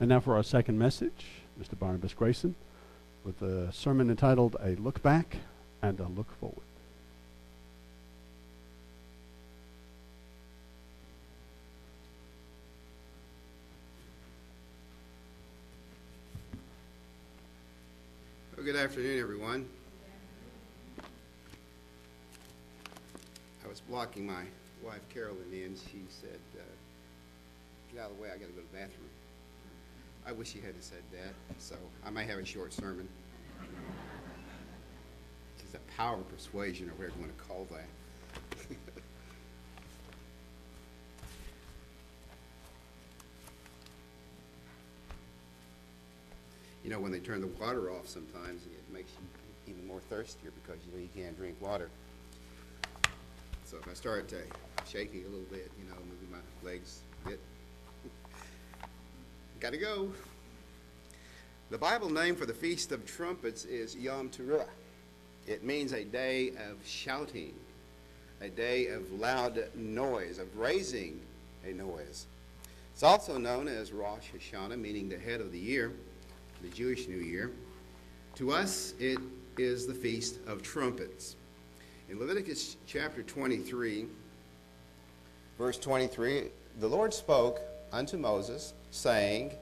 [0.00, 1.26] And now for our second message,
[1.60, 1.78] Mr.
[1.78, 2.54] Barnabas Grayson
[3.22, 5.36] with a sermon entitled A Look Back
[5.82, 6.56] and a Look Forward.
[18.56, 19.68] Good afternoon, everyone.
[23.64, 24.44] I was blocking my
[24.82, 25.76] wife Carolyn in.
[25.76, 26.62] She said, uh,
[27.92, 28.28] "Get out of the way.
[28.28, 29.08] I got to go to the bathroom."
[30.26, 31.34] I wish she hadn't said that.
[31.58, 33.08] So I may have a short sermon.
[35.58, 37.86] It's the power of persuasion, or whatever you want to call that.
[46.84, 50.50] you know, when they turn the water off, sometimes it makes you even more thirstier
[50.62, 51.88] because you know you can't drink water.
[53.64, 54.38] So if I start uh,
[54.84, 57.40] shaking a little bit, you know, moving my legs a bit,
[59.60, 60.10] gotta go.
[61.68, 64.64] The Bible name for the Feast of Trumpets is Yom Teruah.
[65.46, 67.52] It means a day of shouting,
[68.40, 71.20] a day of loud noise, of raising
[71.66, 72.24] a noise.
[72.94, 75.92] It's also known as Rosh Hashanah, meaning the head of the year,
[76.62, 77.50] the Jewish New Year.
[78.36, 79.18] To us, it
[79.58, 81.36] is the Feast of Trumpets.
[82.08, 84.06] In Leviticus chapter 23,
[85.58, 86.44] verse 23,
[86.78, 87.60] the Lord spoke
[87.92, 89.52] unto Moses, saying,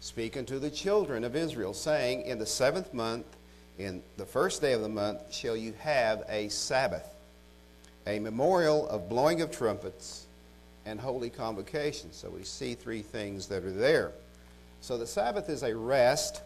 [0.00, 3.26] Speak unto the children of Israel, saying, In the seventh month,
[3.78, 7.08] in the first day of the month, shall you have a Sabbath,
[8.06, 10.26] a memorial of blowing of trumpets
[10.86, 12.12] and holy convocation.
[12.12, 14.12] So we see three things that are there.
[14.80, 16.42] So the Sabbath is a rest,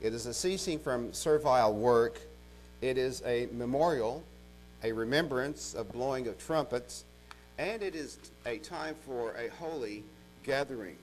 [0.00, 2.20] it is a ceasing from servile work,
[2.80, 4.22] it is a memorial,
[4.84, 7.04] a remembrance of blowing of trumpets,
[7.58, 10.02] and it is a time for a holy
[10.42, 10.96] gathering.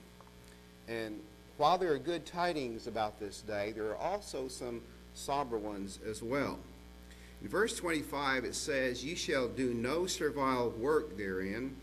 [0.88, 1.20] And
[1.56, 4.80] while there are good tidings about this day, there are also some
[5.14, 6.58] somber ones as well.
[7.42, 11.74] In verse 25, it says, You shall do no servile work therein,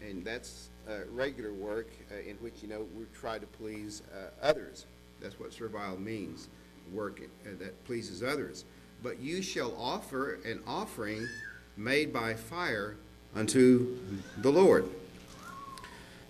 [0.00, 4.30] and that's uh, regular work uh, in which, you know, we try to please uh,
[4.44, 4.86] others.
[5.20, 6.48] That's what servile means,
[6.92, 8.64] work uh, that pleases others.
[9.02, 11.28] But you shall offer an offering
[11.76, 12.96] made by fire
[13.34, 13.98] unto
[14.38, 14.88] the Lord.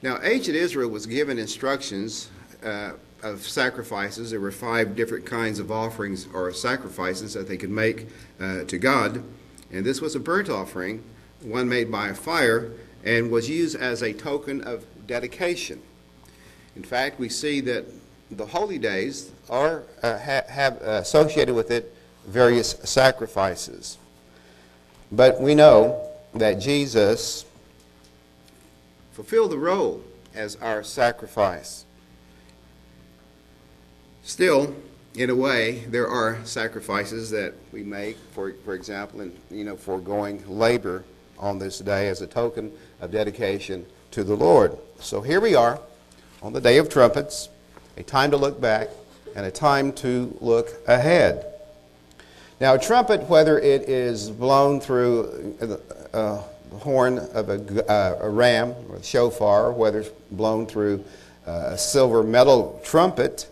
[0.03, 2.29] Now, ancient Israel was given instructions
[2.65, 2.93] uh,
[3.23, 4.33] of sacrifices.
[4.33, 8.09] There were five different kinds of offerings or sacrifices that they could make
[8.41, 9.23] uh, to God.
[9.71, 11.05] And this was a burnt offering,
[11.41, 12.73] one made by fire,
[13.05, 15.81] and was used as a token of dedication.
[16.75, 17.85] In fact, we see that
[18.29, 21.95] the holy days are uh, ha- have associated with it
[22.27, 23.99] various sacrifices.
[25.13, 27.45] But we know that Jesus
[29.13, 30.03] fulfilled the role
[30.35, 31.85] as our sacrifice.
[34.23, 34.75] Still,
[35.15, 39.77] in a way, there are sacrifices that we make, for, for example, in you know,
[39.77, 41.05] foregoing labor
[41.39, 44.77] on this day as a token of dedication to the Lord.
[45.01, 45.81] So here we are
[46.43, 47.49] on the Day of Trumpets,
[47.97, 48.89] a time to look back
[49.35, 51.47] and a time to look ahead.
[52.61, 55.57] Now, a trumpet, whether it is blown through
[56.15, 56.43] uh,
[56.79, 61.05] horn of a, uh, a, ram or a shofar, whether it's blown through
[61.47, 63.49] uh, a silver metal trumpet,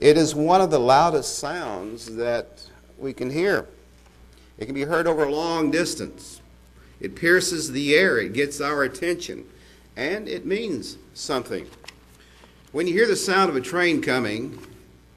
[0.00, 2.62] it is one of the loudest sounds that
[2.98, 3.66] we can hear.
[4.58, 6.40] It can be heard over a long distance.
[7.00, 9.44] It pierces the air, it gets our attention,
[9.96, 11.66] and it means something.
[12.72, 14.58] When you hear the sound of a train coming,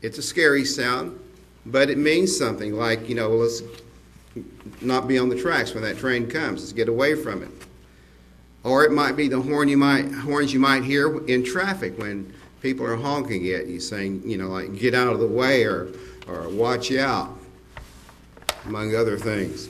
[0.02, 1.20] it's a scary sound,
[1.66, 3.62] but it means something like, you know, let's
[4.82, 6.62] not be on the tracks when that train comes.
[6.62, 7.50] Let's get away from it.
[8.64, 12.34] Or it might be the horn you might horns you might hear in traffic when
[12.62, 15.92] people are honking at you, saying, you know, like get out of the way or
[16.28, 17.38] or watch out,
[18.66, 19.68] among other things.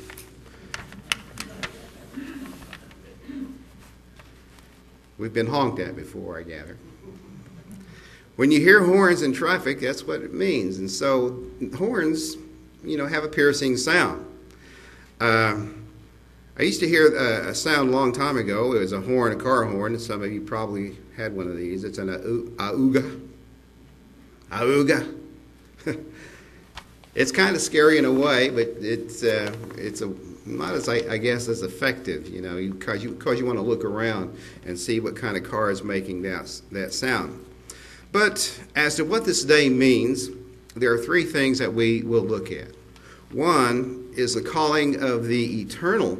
[5.17, 6.77] We've been honked at before, I gather.
[8.37, 10.79] When you hear horns in traffic, that's what it means.
[10.79, 11.43] And so
[11.77, 12.37] horns,
[12.83, 14.25] you know, have a piercing sound.
[15.21, 15.67] Uh,
[16.57, 18.73] I used to hear a, a, sound a long time ago.
[18.73, 19.99] It was a horn, a car horn.
[19.99, 21.83] Some of you probably had one of these.
[21.83, 23.29] It's an auga.
[24.49, 25.15] Auga.
[27.15, 30.11] it's kind of scary in a way, but it's uh, it's a
[30.47, 33.63] not as I, I, guess as effective, you know, because you because you want to
[33.63, 34.35] look around
[34.65, 37.45] and see what kind of car is making that that sound.
[38.11, 40.29] But as to what this day means,
[40.75, 42.69] there are three things that we will look at.
[43.33, 46.19] One is the calling of the eternal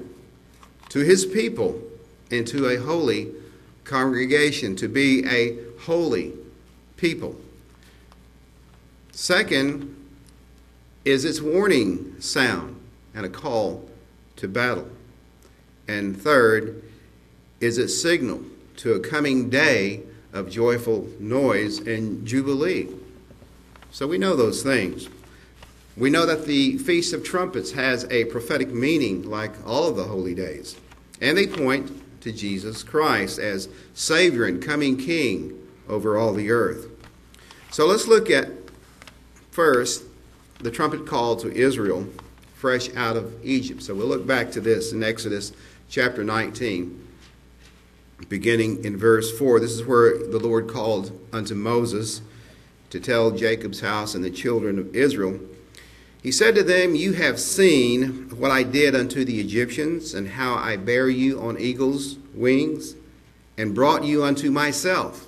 [0.90, 1.82] to his people
[2.30, 3.32] and to a holy
[3.84, 6.34] congregation, to be a holy
[6.96, 7.36] people.
[9.12, 9.96] Second
[11.04, 12.80] is its warning sound
[13.14, 13.90] and a call
[14.38, 14.90] to battle.
[15.88, 16.82] And third
[17.60, 18.44] is its signal
[18.78, 22.88] to a coming day of joyful noise and jubilee.
[23.92, 25.10] So we know those things.
[25.98, 30.06] We know that the Feast of Trumpets has a prophetic meaning like all of the
[30.06, 30.78] holy days.
[31.20, 35.58] And they point to Jesus Christ as Savior and coming King
[35.90, 36.88] over all the earth.
[37.72, 38.50] So let's look at
[39.52, 40.04] first
[40.60, 42.08] the trumpet call to Israel
[42.62, 43.82] fresh out of Egypt.
[43.82, 45.52] So we'll look back to this in Exodus
[45.90, 47.08] chapter 19,
[48.30, 49.60] beginning in verse 4.
[49.60, 52.22] This is where the Lord called unto Moses
[52.92, 55.40] to tell Jacob's house and the children of Israel.
[56.22, 60.56] He said to them, You have seen what I did unto the Egyptians, and how
[60.56, 62.96] I bare you on eagle's wings,
[63.58, 65.28] and brought you unto myself.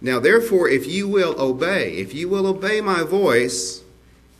[0.00, 3.82] Now, therefore, if you will obey, if you will obey my voice,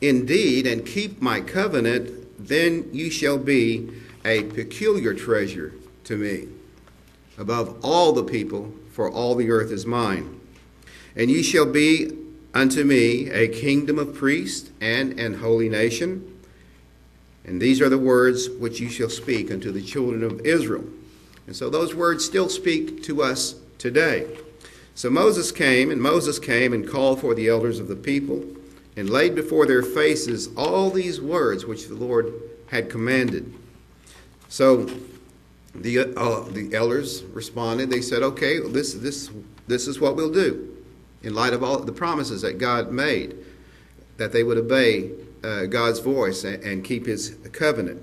[0.01, 3.91] indeed, and keep my covenant, then you shall be
[4.25, 6.49] a peculiar treasure to me
[7.37, 10.41] above all the people, for all the earth is mine.
[11.15, 12.11] And ye shall be
[12.55, 16.39] unto me a kingdom of priests and an holy nation.
[17.45, 20.85] And these are the words which you shall speak unto the children of Israel.
[21.47, 24.27] And so those words still speak to us today.
[24.95, 28.45] So Moses came, and Moses came and called for the elders of the people,
[28.97, 32.33] and laid before their faces all these words which the Lord
[32.67, 33.55] had commanded.
[34.49, 34.91] So
[35.75, 37.91] the, uh, the elders responded.
[37.91, 39.31] They said, okay, this, this,
[39.69, 40.78] this is what we'll do
[41.23, 43.37] in light of all the promises that God made,
[44.17, 45.11] that they would obey
[45.43, 48.03] uh, God's voice and, and keep his covenant.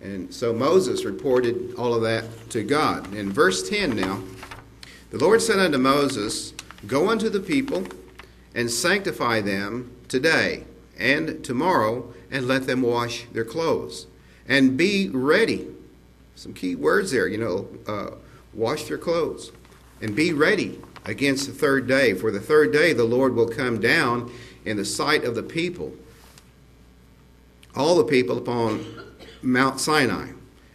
[0.00, 3.14] And so Moses reported all of that to God.
[3.14, 4.20] In verse 10 now,
[5.10, 6.54] the Lord said unto Moses,
[6.86, 7.86] Go unto the people
[8.54, 10.64] and sanctify them today
[10.98, 14.06] and tomorrow, and let them wash their clothes.
[14.46, 15.68] And be ready.
[16.34, 18.16] Some key words there, you know, uh,
[18.52, 19.52] wash their clothes.
[20.00, 22.14] And be ready against the third day.
[22.14, 24.30] For the third day the Lord will come down
[24.64, 25.94] in the sight of the people,
[27.74, 28.84] all the people upon
[29.42, 30.28] Mount Sinai.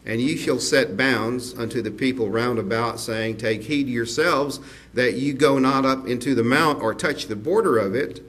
[0.05, 4.61] And ye shall set bounds unto the people round about, saying, Take heed yourselves
[4.93, 8.23] that you go not up into the mount or touch the border of it.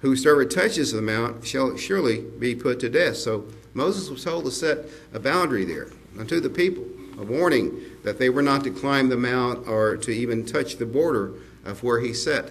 [0.00, 3.18] Whosoever touches the mount shall surely be put to death.
[3.18, 3.44] So
[3.74, 5.88] Moses was told to set a boundary there
[6.18, 6.86] unto the people,
[7.18, 10.86] a warning that they were not to climb the mount or to even touch the
[10.86, 11.32] border
[11.64, 12.50] of where he set.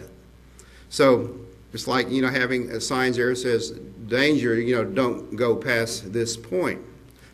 [0.90, 1.40] So
[1.74, 3.72] it's like, you know, having signs there says,
[4.08, 6.82] danger, you know, don't go past this point.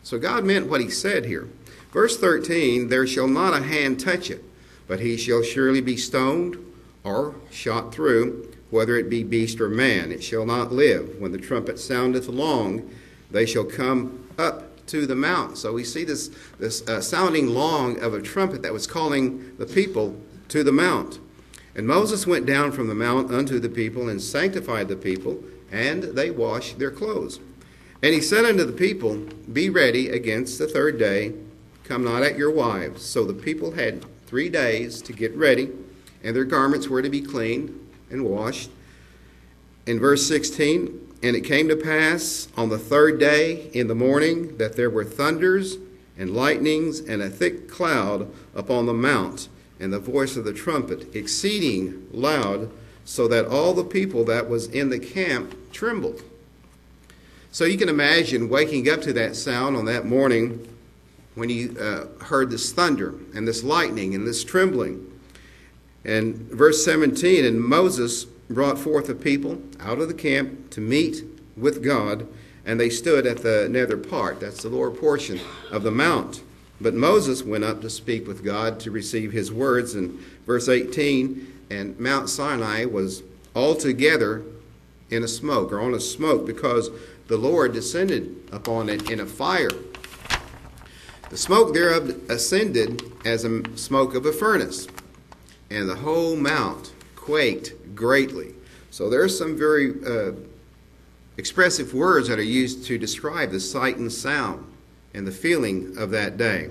[0.02, 1.48] So God meant what he said here.
[1.92, 4.44] Verse 13 There shall not a hand touch it,
[4.86, 6.56] but he shall surely be stoned
[7.02, 10.12] or shot through, whether it be beast or man.
[10.12, 11.18] It shall not live.
[11.18, 12.90] When the trumpet soundeth long,
[13.30, 15.58] they shall come up to the mount.
[15.58, 19.66] So we see this, this uh, sounding long of a trumpet that was calling the
[19.66, 20.16] people
[20.48, 21.18] to the mount.
[21.74, 26.02] And Moses went down from the mount unto the people and sanctified the people, and
[26.02, 27.38] they washed their clothes.
[28.02, 29.16] And he said unto the people,
[29.52, 31.34] Be ready against the third day,
[31.84, 33.04] come not at your wives.
[33.04, 35.70] So the people had three days to get ready,
[36.22, 37.78] and their garments were to be cleaned
[38.10, 38.70] and washed.
[39.86, 44.56] In verse 16, and it came to pass on the third day in the morning
[44.58, 45.76] that there were thunders
[46.16, 49.48] and lightnings and a thick cloud upon the mount,
[49.80, 52.70] and the voice of the trumpet exceeding loud,
[53.04, 56.22] so that all the people that was in the camp trembled.
[57.50, 60.68] So you can imagine waking up to that sound on that morning
[61.34, 65.04] when you uh, heard this thunder and this lightning and this trembling.
[66.04, 71.24] And verse 17 And Moses brought forth the people out of the camp to meet
[71.56, 72.26] with God,
[72.64, 76.42] and they stood at the nether part, that's the lower portion of the mount.
[76.80, 79.94] But Moses went up to speak with God to receive his words.
[79.94, 83.22] And verse 18 And Mount Sinai was
[83.54, 84.42] altogether
[85.10, 86.90] in a smoke, or on a smoke, because
[87.28, 89.70] the Lord descended upon it in a fire.
[91.30, 94.86] The smoke thereof ascended as a smoke of a furnace,
[95.70, 96.92] and the whole mount
[97.26, 98.54] quaked greatly.
[98.92, 100.30] So there are some very uh,
[101.36, 104.64] expressive words that are used to describe the sight and sound
[105.12, 106.70] and the feeling of that day.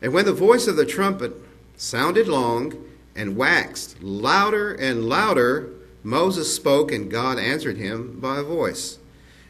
[0.00, 1.34] And when the voice of the trumpet
[1.76, 2.82] sounded long
[3.14, 5.68] and waxed louder and louder,
[6.02, 8.98] Moses spoke, and God answered him by a voice.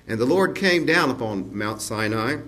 [0.09, 2.39] And the Lord came down upon Mount Sinai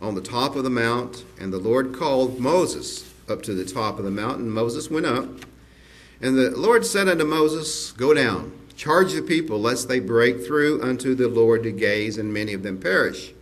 [0.00, 3.98] on the top of the mount, and the Lord called Moses up to the top
[3.98, 4.48] of the mountain.
[4.48, 5.26] Moses went up,
[6.22, 10.82] and the Lord said unto Moses, Go down, Charge the people, lest they break through
[10.82, 13.32] unto the Lord to gaze, and many of them perish.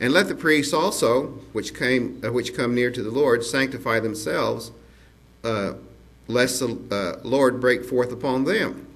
[0.00, 4.00] And let the priests also, which came, uh, which come near to the Lord, sanctify
[4.00, 4.72] themselves,
[5.44, 5.74] uh,
[6.26, 8.86] lest the uh, Lord break forth upon them.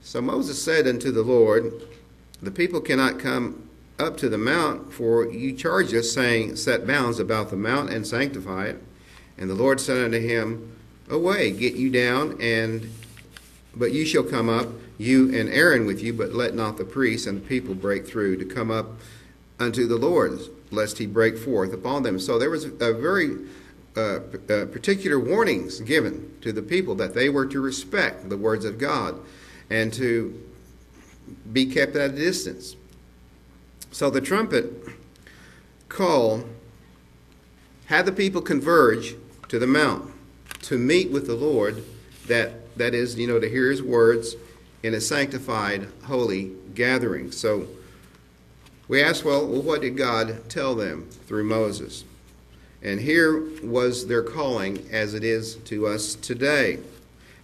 [0.00, 1.72] So Moses said unto the Lord,
[2.40, 7.18] The people cannot come up to the mount, for you charge us, saying, Set bounds
[7.18, 8.82] about the mount and sanctify it.
[9.36, 10.77] And the Lord said unto him,
[11.10, 12.90] Away, get you down, and
[13.74, 17.26] but you shall come up, you and Aaron with you, but let not the priests
[17.26, 18.86] and the people break through to come up
[19.58, 22.18] unto the Lord, lest he break forth upon them.
[22.18, 23.36] So there was a very
[23.96, 28.64] uh, uh, particular warnings given to the people that they were to respect the words
[28.64, 29.18] of God
[29.70, 30.40] and to
[31.52, 32.76] be kept at a distance.
[33.90, 34.72] So the trumpet
[35.88, 36.44] call
[37.86, 39.14] had the people converge
[39.48, 40.12] to the mount
[40.62, 41.84] to meet with the Lord,
[42.26, 44.36] that, that is, you know, to hear his words
[44.82, 47.32] in a sanctified, holy gathering.
[47.32, 47.66] So
[48.86, 52.04] we ask, well, well, what did God tell them through Moses?
[52.82, 56.78] And here was their calling as it is to us today.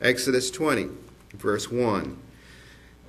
[0.01, 0.89] Exodus 20,
[1.35, 2.19] verse 1.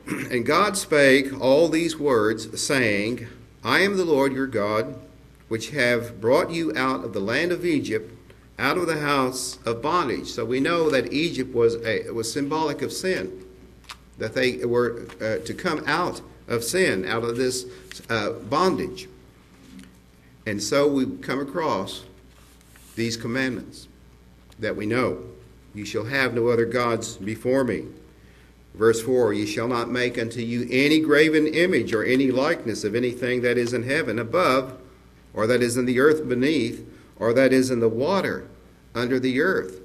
[0.07, 3.27] And God spake all these words, saying,
[3.63, 4.99] I am the Lord your God,
[5.47, 8.14] which have brought you out of the land of Egypt,
[8.57, 10.27] out of the house of bondage.
[10.27, 13.45] So we know that Egypt was, a, was symbolic of sin,
[14.17, 17.65] that they were uh, to come out of sin, out of this
[18.09, 19.07] uh, bondage.
[20.45, 22.05] And so we come across
[22.95, 23.87] these commandments
[24.59, 25.23] that we know.
[25.73, 27.85] You shall have no other gods before me.
[28.73, 32.95] Verse 4 Ye shall not make unto you any graven image or any likeness of
[32.95, 34.77] anything that is in heaven above,
[35.33, 36.85] or that is in the earth beneath,
[37.19, 38.47] or that is in the water
[38.93, 39.81] under the earth.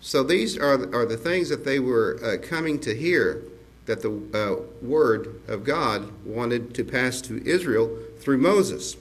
[0.00, 3.42] So these are, are the things that they were uh, coming to hear
[3.86, 8.96] that the uh, word of God wanted to pass to Israel through Moses.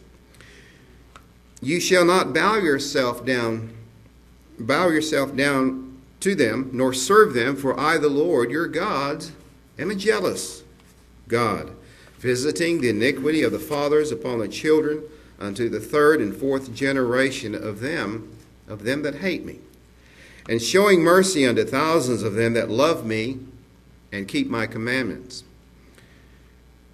[1.62, 3.74] You shall not bow yourself down,
[4.58, 9.26] bow yourself down to them, nor serve them, for I, the Lord your God,
[9.78, 10.64] am a jealous
[11.28, 11.72] God,
[12.18, 15.04] visiting the iniquity of the fathers upon the children
[15.39, 18.36] unto the third and fourth generation of them,
[18.67, 19.60] of them that hate me,
[20.48, 23.39] and showing mercy unto thousands of them that love me
[24.12, 25.43] and keep my commandments.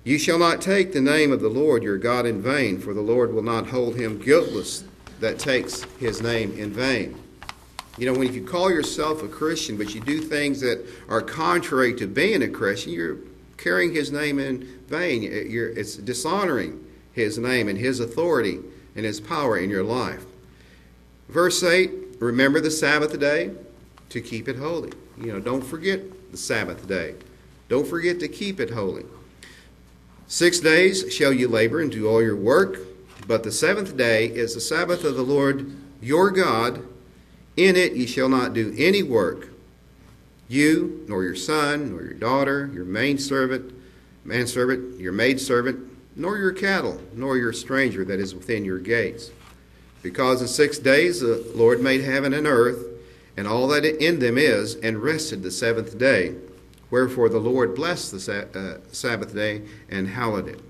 [0.04, 3.02] You shall not take the name of the Lord your God in vain, for the
[3.02, 4.84] Lord will not hold him guiltless
[5.20, 7.18] that takes his name in vain.
[7.98, 11.96] You know, when you call yourself a Christian, but you do things that are contrary
[11.96, 13.18] to being a Christian, you're
[13.58, 15.24] carrying his name in vain.
[15.24, 16.85] You're, it's dishonoring
[17.16, 18.60] his name and his authority
[18.96, 20.26] and his power in your life.
[21.30, 23.52] Verse 8 Remember the Sabbath day
[24.10, 24.92] to keep it holy.
[25.18, 27.16] You know, don't forget the Sabbath day.
[27.68, 29.06] Don't forget to keep it holy.
[30.28, 32.80] Six days shall you labor and do all your work,
[33.28, 36.86] but the seventh day is the Sabbath of the Lord your God.
[37.58, 39.50] In it ye shall not do any work,
[40.50, 43.74] you, nor your son, nor your daughter, your maidservant,
[44.26, 49.32] manservant, your maidservant, nor your cattle, nor your stranger that is within your gates.
[50.02, 52.86] Because in six days the Lord made heaven and earth,
[53.38, 56.36] and all that in them is, and rested the seventh day.
[56.90, 60.62] Wherefore the Lord blessed the uh, Sabbath day and hallowed it.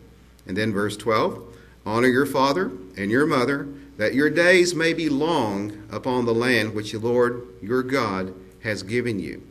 [0.47, 1.43] And then verse 12
[1.85, 6.73] Honor your father and your mother, that your days may be long upon the land
[6.73, 8.33] which the Lord your God
[8.63, 9.43] has given you.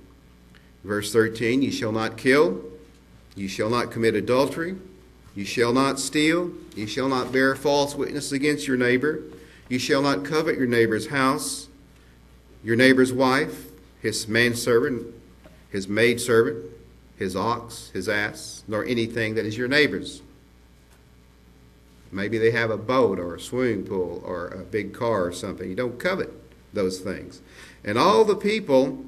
[0.82, 2.62] Verse 13 You shall not kill,
[3.36, 4.76] you shall not commit adultery,
[5.34, 9.22] you shall not steal, you shall not bear false witness against your neighbor,
[9.68, 11.68] you shall not covet your neighbor's house,
[12.62, 13.66] your neighbor's wife,
[14.00, 15.06] his manservant,
[15.70, 16.64] his maidservant,
[17.16, 20.22] his ox, his ass, nor anything that is your neighbor's.
[22.12, 25.68] Maybe they have a boat or a swimming pool or a big car or something.
[25.68, 26.30] You don't covet
[26.72, 27.40] those things.
[27.84, 29.04] And all the people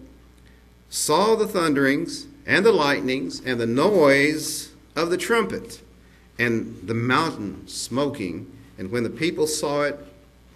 [0.88, 5.82] saw the thunderings and the lightnings and the noise of the trumpet
[6.38, 8.50] and the mountain smoking.
[8.78, 9.98] And when the people saw it,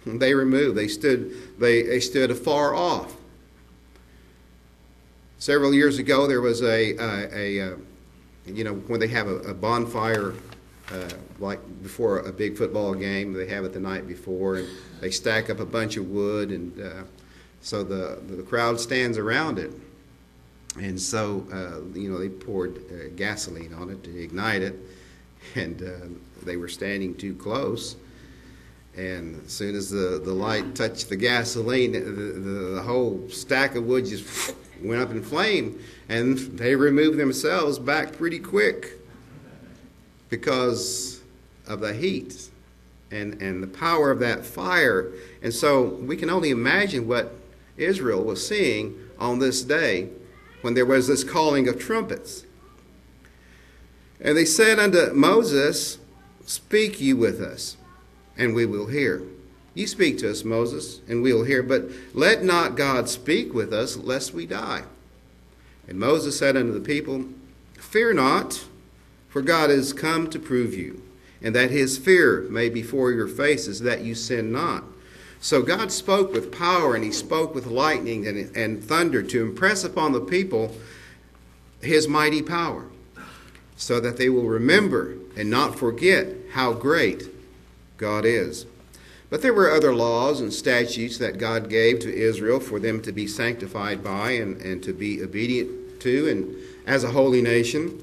[0.05, 0.77] they removed.
[0.77, 3.15] They stood, they, they stood afar off.
[5.39, 7.77] Several years ago, there was a, a, a, a
[8.45, 10.33] you know, when they have a, a bonfire,
[10.91, 11.09] uh,
[11.39, 14.67] like before a big football game, they have it the night before, and
[14.99, 17.03] they stack up a bunch of wood, and uh,
[17.61, 19.71] so the, the crowd stands around it.
[20.79, 24.75] And so, uh, you know, they poured uh, gasoline on it to ignite it,
[25.55, 27.95] and uh, they were standing too close.
[28.95, 33.75] And as soon as the, the light touched the gasoline, the, the, the whole stack
[33.75, 38.99] of wood just went up in flame, and they removed themselves back pretty quick
[40.29, 41.21] because
[41.67, 42.49] of the heat
[43.11, 45.11] and, and the power of that fire.
[45.41, 47.33] And so we can only imagine what
[47.77, 50.09] Israel was seeing on this day
[50.61, 52.45] when there was this calling of trumpets.
[54.21, 55.97] And they said unto Moses,
[56.45, 57.77] Speak you with us,
[58.37, 59.23] and we will hear.
[59.73, 63.73] You speak to us, Moses, and we will hear, but let not God speak with
[63.73, 64.83] us, lest we die.
[65.87, 67.25] And Moses said unto the people,
[67.75, 68.65] Fear not,
[69.29, 71.01] for God is come to prove you,
[71.41, 74.83] and that his fear may be before your faces, that you sin not.
[75.39, 79.83] So God spoke with power, and he spoke with lightning and, and thunder to impress
[79.83, 80.75] upon the people
[81.81, 82.85] his mighty power,
[83.81, 87.27] so that they will remember and not forget how great
[87.97, 88.67] God is.
[89.31, 93.11] But there were other laws and statutes that God gave to Israel for them to
[93.11, 97.99] be sanctified by and, and to be obedient to, and as a holy nation,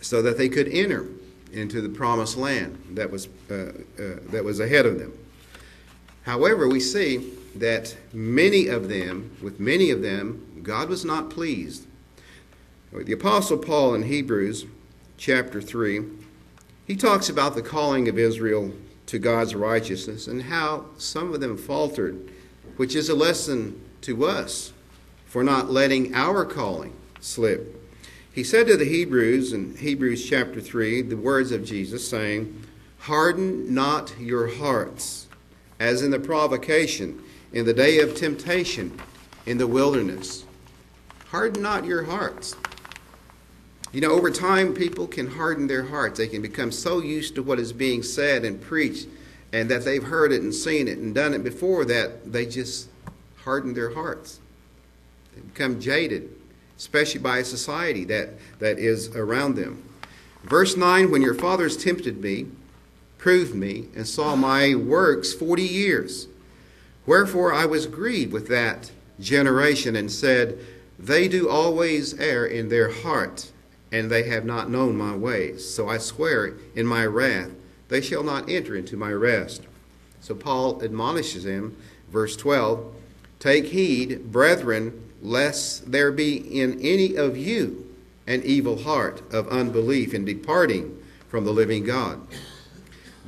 [0.00, 1.08] so that they could enter
[1.52, 5.12] into the promised land that was, uh, uh, that was ahead of them.
[6.22, 11.88] However, we see that many of them, with many of them, God was not pleased.
[12.96, 14.66] The Apostle Paul in Hebrews
[15.16, 16.04] chapter 3,
[16.86, 18.72] he talks about the calling of Israel
[19.06, 22.30] to God's righteousness and how some of them faltered,
[22.76, 24.72] which is a lesson to us
[25.26, 27.84] for not letting our calling slip.
[28.32, 32.62] He said to the Hebrews in Hebrews chapter 3 the words of Jesus, saying,
[32.98, 35.26] Harden not your hearts,
[35.80, 37.20] as in the provocation,
[37.52, 39.00] in the day of temptation,
[39.46, 40.44] in the wilderness.
[41.30, 42.54] Harden not your hearts.
[43.94, 46.18] You know, over time, people can harden their hearts.
[46.18, 49.06] They can become so used to what is being said and preached
[49.52, 52.88] and that they've heard it and seen it and done it before that they just
[53.44, 54.40] harden their hearts.
[55.32, 56.28] They become jaded,
[56.76, 59.88] especially by a society that, that is around them.
[60.42, 62.48] Verse 9 When your fathers tempted me,
[63.16, 66.26] proved me, and saw my works forty years,
[67.06, 68.90] wherefore I was grieved with that
[69.20, 70.58] generation and said,
[70.98, 73.52] They do always err in their heart
[73.94, 75.72] and they have not known my ways.
[75.72, 77.50] So I swear in my wrath,
[77.88, 79.62] they shall not enter into my rest.
[80.20, 81.76] So Paul admonishes them,
[82.10, 82.92] verse 12
[83.38, 87.94] Take heed, brethren, lest there be in any of you
[88.26, 92.26] an evil heart of unbelief in departing from the living God.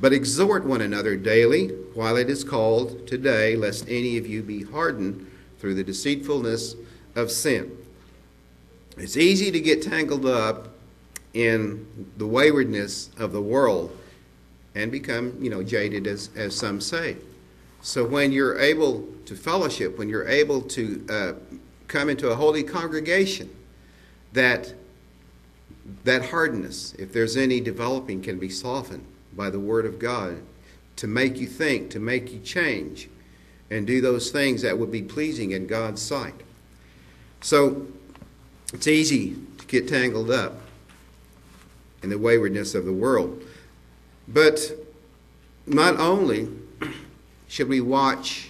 [0.01, 4.63] But exhort one another daily, while it is called today, lest any of you be
[4.63, 6.75] hardened through the deceitfulness
[7.15, 7.71] of sin.
[8.97, 10.69] It's easy to get tangled up
[11.33, 13.95] in the waywardness of the world
[14.73, 17.17] and become, you know, jaded, as, as some say.
[17.81, 21.33] So when you're able to fellowship, when you're able to uh,
[21.87, 23.49] come into a holy congregation,
[24.33, 24.73] that
[26.03, 30.41] that hardness, if there's any developing, can be softened by the Word of God
[30.97, 33.09] to make you think, to make you change,
[33.69, 36.41] and do those things that would be pleasing in God's sight.
[37.41, 37.87] So
[38.73, 40.59] it's easy to get tangled up
[42.03, 43.41] in the waywardness of the world.
[44.27, 44.71] But
[45.65, 46.49] not only
[47.47, 48.49] should we watch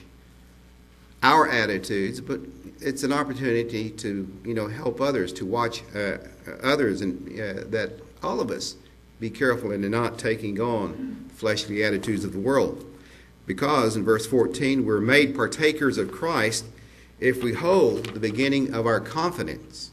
[1.22, 2.40] our attitudes, but
[2.80, 6.18] it's an opportunity to, you know, help others, to watch uh,
[6.62, 8.76] others, and uh, that all of us
[9.20, 12.86] be careful in not taking on fleshly attitudes of the world.
[13.46, 16.66] Because in verse 14, we're made partakers of Christ
[17.20, 19.92] if we hold the beginning of our confidence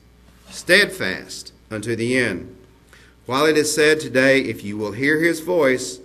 [0.50, 2.56] steadfast unto the end.
[3.26, 6.00] While it is said today, if you will hear his voice,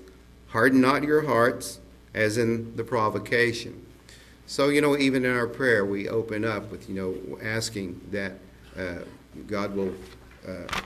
[0.47, 1.79] harden not your hearts,
[2.13, 3.85] as in the provocation.
[4.47, 8.33] So, you know, even in our prayer, we open up with, you know, asking that
[8.77, 9.03] uh,
[9.47, 9.93] God will
[10.47, 10.81] uh,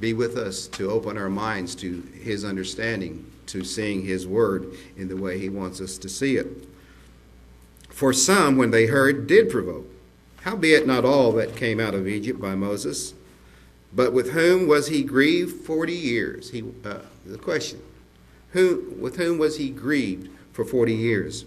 [0.00, 5.06] be with us to open our minds to his understanding, to seeing his word in
[5.06, 6.66] the way he wants us to see it.
[7.88, 9.86] For some, when they heard, did provoke.
[10.42, 13.14] Howbeit, not all that came out of Egypt by Moses,
[13.92, 16.50] but with whom was he grieved forty years?
[16.50, 17.80] He, uh, the question,
[18.50, 21.44] who, with whom was he grieved for forty years?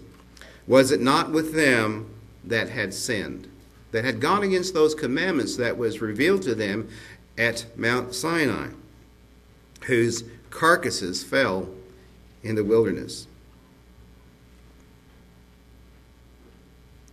[0.66, 2.08] Was it not with them
[2.44, 3.48] that had sinned,
[3.92, 6.88] that had gone against those commandments that was revealed to them
[7.36, 8.68] at Mount Sinai,
[9.84, 11.68] whose carcasses fell
[12.42, 13.26] in the wilderness?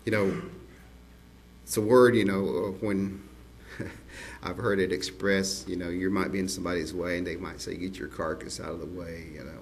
[0.05, 0.41] You know,
[1.73, 3.19] it's a word, you know, when
[4.43, 7.59] I've heard it expressed, you know, you might be in somebody's way and they might
[7.59, 9.59] say, get your carcass out of the way, you know.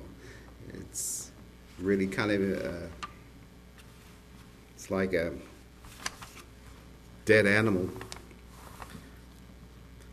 [0.73, 1.31] It's
[1.79, 2.87] really kind of, uh,
[4.75, 5.31] it's like a,
[7.23, 7.89] dead animal.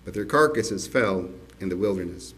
[0.05, 2.33] But their carcasses fell in the wilderness.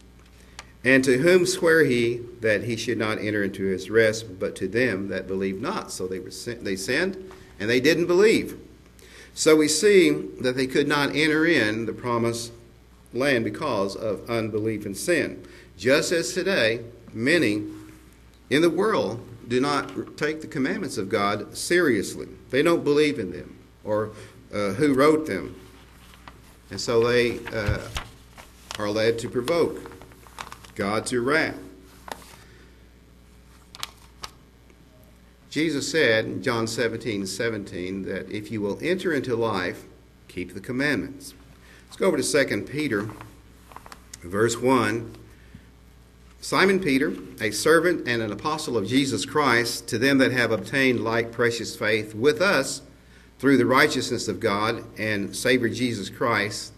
[0.83, 4.67] And to whom sware he that he should not enter into his rest, but to
[4.67, 5.91] them that believed not?
[5.91, 8.57] So they were they sinned, and they didn't believe.
[9.33, 12.51] So we see that they could not enter in the promised
[13.13, 15.45] land because of unbelief and sin.
[15.77, 16.81] Just as today,
[17.13, 17.63] many
[18.49, 22.27] in the world do not take the commandments of God seriously.
[22.49, 24.11] They don't believe in them or
[24.53, 25.55] uh, who wrote them.
[26.69, 27.79] And so they uh,
[28.79, 29.91] are led to provoke
[30.75, 31.57] God to wrath.
[35.51, 39.83] Jesus said in John 17, 17 that if you will enter into life,
[40.29, 41.33] keep the commandments.
[41.87, 43.09] Let's go over to 2 Peter,
[44.23, 45.13] verse 1.
[46.39, 51.03] Simon Peter, a servant and an apostle of Jesus Christ, to them that have obtained
[51.03, 52.81] like precious faith with us
[53.37, 56.71] through the righteousness of God and Savior Jesus Christ,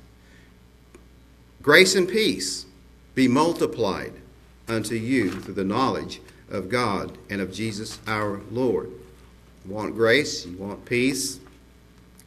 [1.62, 2.65] grace and peace
[3.13, 4.13] be multiplied
[4.67, 6.21] unto you through the knowledge
[6.54, 8.92] of God and of Jesus our Lord.
[9.66, 11.39] You want grace, you want peace,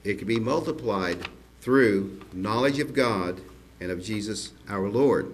[0.04, 1.28] it can be multiplied
[1.60, 3.40] through knowledge of God
[3.80, 5.32] and of Jesus our Lord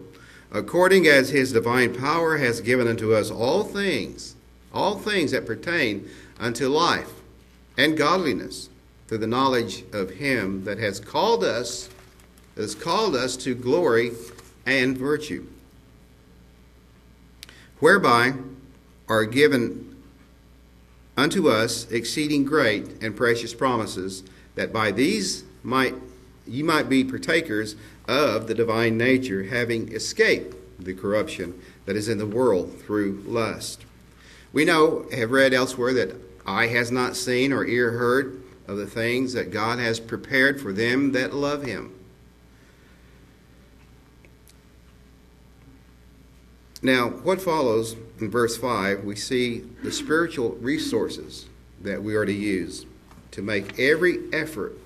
[0.52, 4.36] according as his divine power has given unto us all things,
[4.72, 7.10] all things that pertain unto life
[7.78, 8.68] and godliness,
[9.08, 11.88] through the knowledge of him that has called us,
[12.56, 14.12] has called us to glory
[14.66, 15.46] and virtue,
[17.78, 18.32] whereby
[19.12, 19.94] are given
[21.18, 24.22] unto us exceeding great and precious promises,
[24.54, 25.94] that by these might
[26.46, 27.76] ye might be partakers
[28.08, 33.84] of the divine nature, having escaped the corruption that is in the world through lust.
[34.50, 38.86] We know, have read elsewhere, that eye has not seen or ear heard of the
[38.86, 41.94] things that God has prepared for them that love Him.
[46.82, 51.46] Now, what follows in verse 5, we see the spiritual resources
[51.80, 52.86] that we are to use
[53.30, 54.76] to make every effort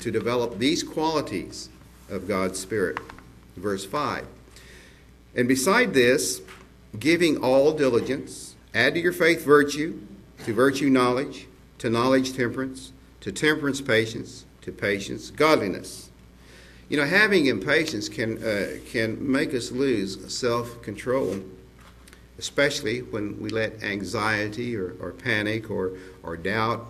[0.00, 1.68] to develop these qualities
[2.10, 2.98] of God's Spirit.
[3.56, 4.26] Verse 5
[5.34, 6.40] And beside this,
[6.98, 10.00] giving all diligence, add to your faith virtue,
[10.44, 11.46] to virtue knowledge,
[11.78, 16.11] to knowledge temperance, to temperance patience, to patience godliness.
[16.92, 21.40] You know, having impatience can, uh, can make us lose self control,
[22.38, 26.86] especially when we let anxiety or, or panic or, or doubt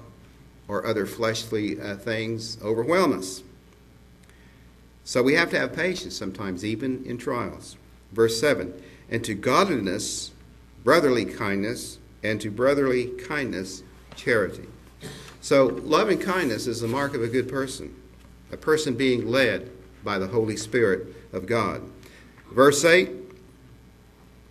[0.67, 3.45] or other fleshly uh, things overwhelm us.
[5.05, 7.77] So we have to have patience sometimes, even in trials.
[8.11, 8.75] Verse 7
[9.09, 10.33] And to godliness,
[10.83, 13.85] brotherly kindness, and to brotherly kindness,
[14.17, 14.67] charity.
[15.41, 17.95] So, love and kindness is the mark of a good person,
[18.51, 19.71] a person being led
[20.05, 21.83] by the Holy Spirit of God.
[22.51, 23.11] Verse 8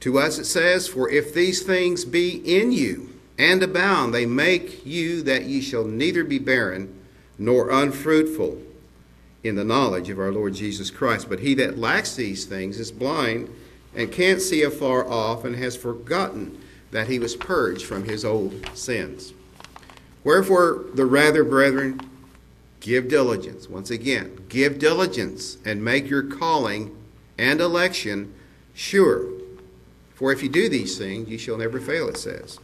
[0.02, 4.86] To us it says, For if these things be in you and abound, they make
[4.86, 6.98] you that ye shall neither be barren
[7.38, 8.62] nor unfruitful
[9.44, 11.30] in the knowledge of our Lord Jesus Christ.
[11.30, 13.50] But he that lacks these things is blind
[13.96, 16.62] and can't see afar off and has forgotten
[16.92, 19.34] that he was purged from his old sins.
[20.24, 22.00] Wherefore, the rather, brethren,
[22.82, 23.70] give diligence.
[23.70, 26.96] Once again, give diligence and make your calling
[27.38, 28.34] and election
[28.74, 29.26] sure.
[30.14, 32.60] For if you do these things, you shall never fail, it says.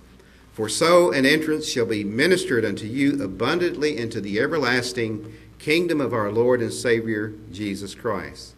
[0.52, 6.14] For so an entrance shall be ministered unto you abundantly into the everlasting kingdom of
[6.14, 8.56] our Lord and Savior Jesus Christ.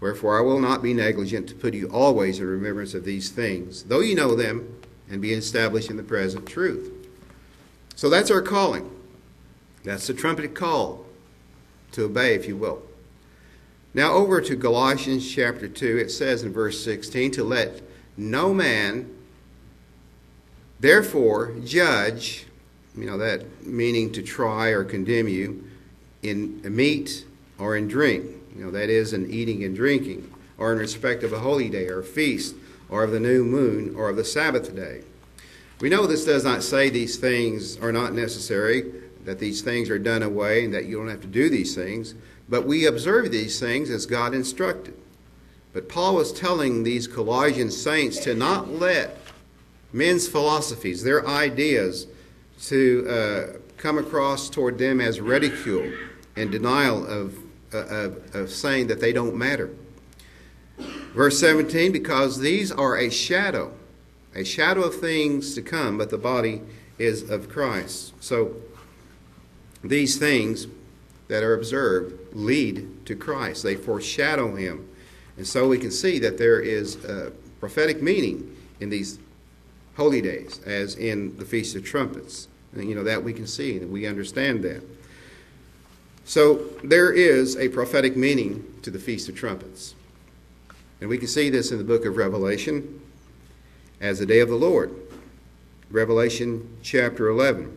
[0.00, 3.84] Wherefore I will not be negligent to put you always in remembrance of these things,
[3.84, 4.76] though you know them
[5.08, 6.92] and be established in the present truth.
[7.94, 8.90] So that's our calling.
[9.84, 11.06] That's the trumpet call
[11.92, 12.82] to obey, if you will.
[13.92, 17.80] Now, over to Galatians chapter 2, it says in verse 16, to let
[18.16, 19.10] no man
[20.78, 22.46] therefore judge,
[22.96, 25.64] you know, that meaning to try or condemn you
[26.22, 27.24] in meat
[27.58, 31.32] or in drink, you know, that is, in eating and drinking, or in respect of
[31.32, 32.54] a holy day or a feast,
[32.88, 35.02] or of the new moon, or of the Sabbath day.
[35.80, 38.92] We know this does not say these things are not necessary,
[39.24, 42.14] that these things are done away, and that you don't have to do these things,
[42.48, 44.94] but we observe these things as God instructed.
[45.72, 49.18] But Paul was telling these Colossian saints to not let
[49.92, 52.06] men's philosophies, their ideas,
[52.62, 55.92] to uh, come across toward them as ridicule
[56.36, 57.36] and denial of,
[57.72, 59.70] uh, of, of saying that they don't matter.
[61.14, 63.72] Verse 17, because these are a shadow,
[64.34, 66.62] a shadow of things to come, but the body
[66.98, 68.12] is of Christ.
[68.20, 68.56] So
[69.82, 70.66] these things
[71.28, 73.62] that are observed lead to Christ.
[73.62, 74.88] They foreshadow him.
[75.36, 79.18] And so we can see that there is a prophetic meaning in these
[79.96, 82.48] holy days, as in the Feast of Trumpets.
[82.72, 84.82] And, you know, that we can see, and we understand that.
[86.24, 89.94] So there is a prophetic meaning to the Feast of Trumpets.
[91.00, 93.00] And we can see this in the book of Revelation
[94.00, 94.94] as the day of the Lord.
[95.90, 97.76] Revelation chapter 11.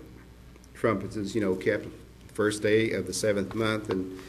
[0.84, 1.88] Trumpets is, you know, kept
[2.34, 3.89] first day of the seventh month.
[3.89, 4.19] And,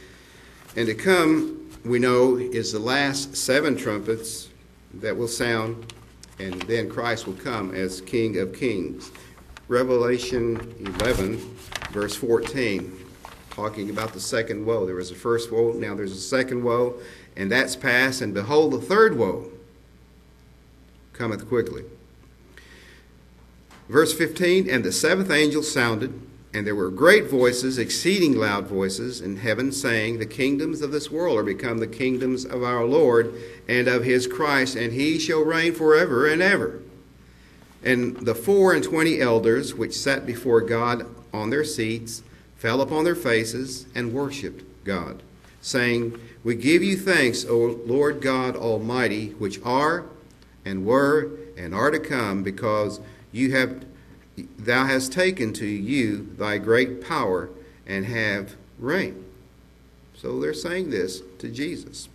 [0.77, 4.47] and to come, we know, is the last seven trumpets
[4.93, 5.93] that will sound,
[6.39, 9.11] and then Christ will come as King of Kings.
[9.67, 11.57] Revelation 11,
[11.91, 13.05] verse 14,
[13.49, 14.85] talking about the second woe.
[14.85, 17.01] There was a first woe, now there's a second woe,
[17.35, 19.51] and that's past, and behold, the third woe
[21.11, 21.83] cometh quickly.
[23.89, 26.17] Verse 15, and the seventh angel sounded,
[26.55, 31.11] and there were great voices, exceeding loud voices, in heaven, saying, The kingdoms of this
[31.11, 33.33] world are become the kingdoms of our Lord
[33.67, 36.79] and of his Christ, and he shall reign forever and ever.
[37.83, 42.23] And the four and twenty elders which sat before God on their seats
[42.55, 45.23] fell upon their faces and worshipped God,
[45.59, 50.05] saying, We give you thanks, O Lord God Almighty, which are
[50.63, 53.01] and were and are to come, because
[53.33, 53.83] you have
[54.37, 57.49] Thou hast taken to you thy great power
[57.87, 59.23] and have reigned.
[60.15, 62.09] So they're saying this to Jesus.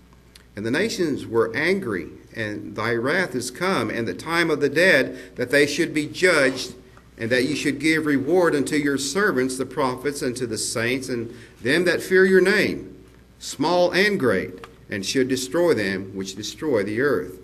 [0.56, 4.68] And the nations were angry, and thy wrath is come, and the time of the
[4.68, 6.74] dead, that they should be judged,
[7.16, 11.08] and that you should give reward unto your servants, the prophets, and to the saints,
[11.08, 13.04] and them that fear your name,
[13.38, 17.38] small and great, and should destroy them which destroy the earth.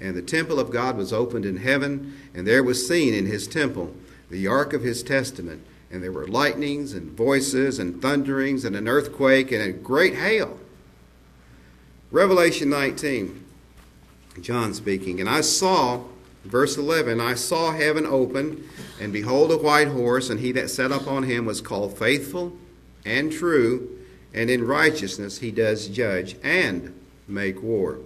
[0.00, 3.48] And the temple of God was opened in heaven, and there was seen in his
[3.48, 3.94] temple
[4.30, 5.64] the ark of his testament.
[5.90, 10.58] And there were lightnings and voices and thunderings and an earthquake and a great hail.
[12.10, 13.44] Revelation 19,
[14.40, 15.20] John speaking.
[15.20, 16.02] And I saw,
[16.44, 18.68] verse 11, I saw heaven open,
[19.00, 22.56] and behold, a white horse, and he that sat upon him was called faithful
[23.04, 23.98] and true,
[24.32, 26.94] and in righteousness he does judge and
[27.28, 27.98] make war.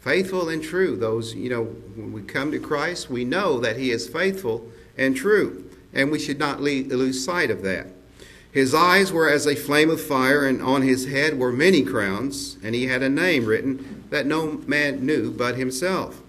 [0.00, 0.96] Faithful and true.
[0.96, 5.16] Those, you know, when we come to Christ, we know that he is faithful and
[5.16, 7.86] true and we should not lose sight of that.
[8.50, 12.56] His eyes were as a flame of fire, and on his head were many crowns,
[12.62, 16.20] and he had a name written that no man knew but himself.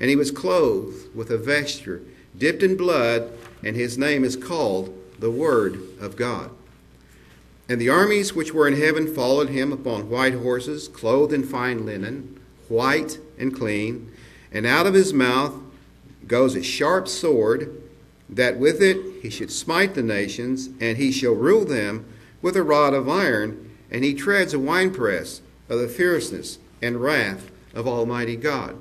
[0.00, 2.02] And he was clothed with a vesture
[2.36, 3.32] dipped in blood,
[3.64, 6.50] and his name is called the Word of God.
[7.68, 11.84] And the armies which were in heaven followed him upon white horses, clothed in fine
[11.84, 14.12] linen, white and clean.
[14.52, 15.54] And out of his mouth
[16.28, 17.82] goes a sharp sword
[18.28, 22.04] that with it he should smite the nations, and he shall rule them
[22.42, 27.50] with a rod of iron, and he treads a winepress of the fierceness and wrath
[27.74, 28.76] of Almighty God.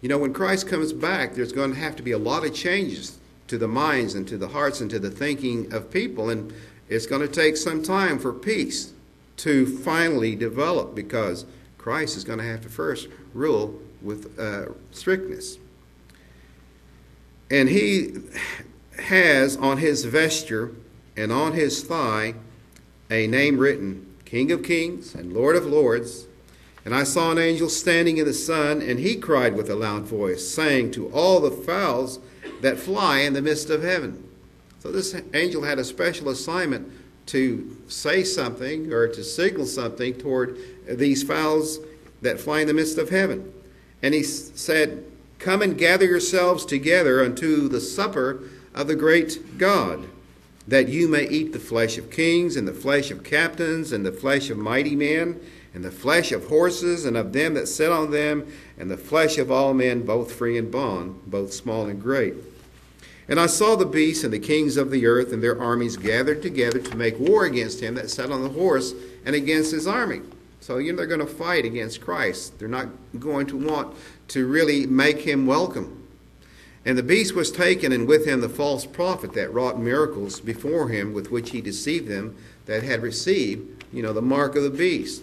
[0.00, 2.54] You know, when Christ comes back, there's going to have to be a lot of
[2.54, 6.52] changes to the minds and to the hearts and to the thinking of people, and
[6.88, 8.92] it's going to take some time for peace
[9.38, 11.44] to finally develop because
[11.78, 15.58] Christ is going to have to first rule with uh, strictness.
[17.50, 18.14] And he
[18.98, 20.72] has on his vesture
[21.16, 22.34] and on his thigh
[23.10, 26.26] a name written King of Kings and Lord of Lords.
[26.84, 30.02] And I saw an angel standing in the sun, and he cried with a loud
[30.02, 32.18] voice, saying to all the fowls
[32.60, 34.28] that fly in the midst of heaven.
[34.80, 36.92] So this angel had a special assignment
[37.26, 41.78] to say something or to signal something toward these fowls
[42.20, 43.50] that fly in the midst of heaven.
[44.02, 45.04] And he said,
[45.44, 48.40] Come and gather yourselves together unto the supper
[48.74, 50.08] of the great God,
[50.66, 54.10] that you may eat the flesh of kings, and the flesh of captains, and the
[54.10, 55.38] flesh of mighty men,
[55.74, 59.36] and the flesh of horses, and of them that sit on them, and the flesh
[59.36, 62.32] of all men, both free and bond, both small and great.
[63.28, 66.40] And I saw the beasts and the kings of the earth and their armies gathered
[66.40, 68.94] together to make war against him that sat on the horse
[69.26, 70.22] and against his army.
[70.64, 72.58] So, you know, they're going to fight against Christ.
[72.58, 73.94] They're not going to want
[74.28, 76.02] to really make him welcome.
[76.84, 80.88] And the beast was taken, and with him the false prophet that wrought miracles before
[80.88, 84.70] him, with which he deceived them that had received, you know, the mark of the
[84.70, 85.22] beast,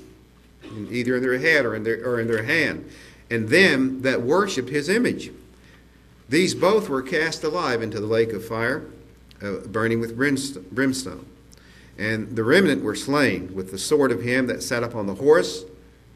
[0.90, 2.90] either in their head or in their, or in their hand,
[3.30, 5.32] and them that worshipped his image.
[6.30, 8.86] These both were cast alive into the lake of fire,
[9.42, 11.26] uh, burning with brimstone.
[11.98, 15.66] And the remnant were slain with the sword of him that sat upon the horse,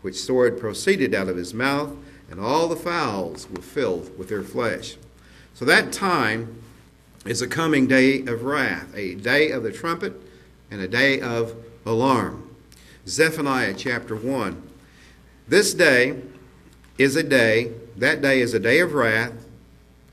[0.01, 1.95] which sword proceeded out of his mouth,
[2.35, 4.97] and all the fowls were filled with their flesh.
[5.53, 6.61] So that time
[7.25, 10.21] is a coming day of wrath, a day of the trumpet,
[10.69, 12.53] and a day of alarm.
[13.07, 14.61] Zephaniah chapter 1.
[15.47, 16.19] This day
[16.97, 19.31] is a day, that day is a day of wrath,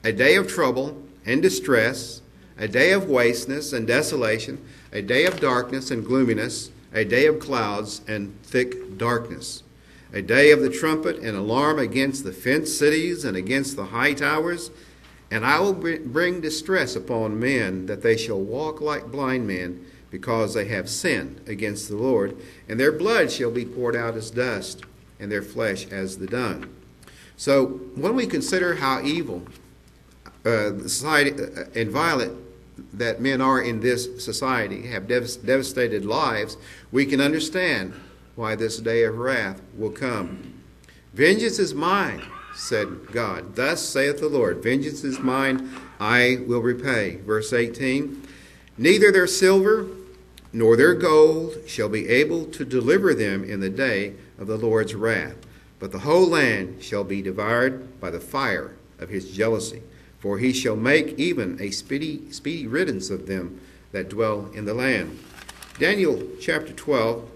[0.05, 2.23] a day of trouble and distress,
[2.57, 7.41] a day of wasteness and desolation, a day of darkness and gloominess, a day of
[7.41, 9.65] clouds and thick darkness,
[10.13, 14.13] a day of the trumpet and alarm against the fenced cities and against the high
[14.13, 14.71] towers.
[15.31, 20.53] And I will bring distress upon men that they shall walk like blind men because
[20.53, 22.37] they have sinned against the Lord,
[22.69, 24.83] and their blood shall be poured out as dust,
[25.19, 26.69] and their flesh as the dung.
[27.39, 29.43] So when we consider how evil
[30.45, 32.39] uh, society uh, and violent
[32.93, 36.59] that men are in this society, have dev- devastated lives,
[36.91, 37.95] we can understand
[38.35, 40.55] why this day of wrath will come.
[41.13, 42.23] Vengeance is mine,
[42.55, 43.55] said God.
[43.55, 47.17] Thus saith the Lord Vengeance is mine, I will repay.
[47.17, 48.23] Verse 18
[48.79, 49.87] Neither their silver
[50.53, 54.95] nor their gold shall be able to deliver them in the day of the Lord's
[54.95, 55.37] wrath,
[55.79, 59.83] but the whole land shall be devoured by the fire of his jealousy
[60.23, 64.73] for he shall make even a speedy, speedy riddance of them that dwell in the
[64.73, 65.19] land.
[65.81, 67.29] Daniel chapter 12,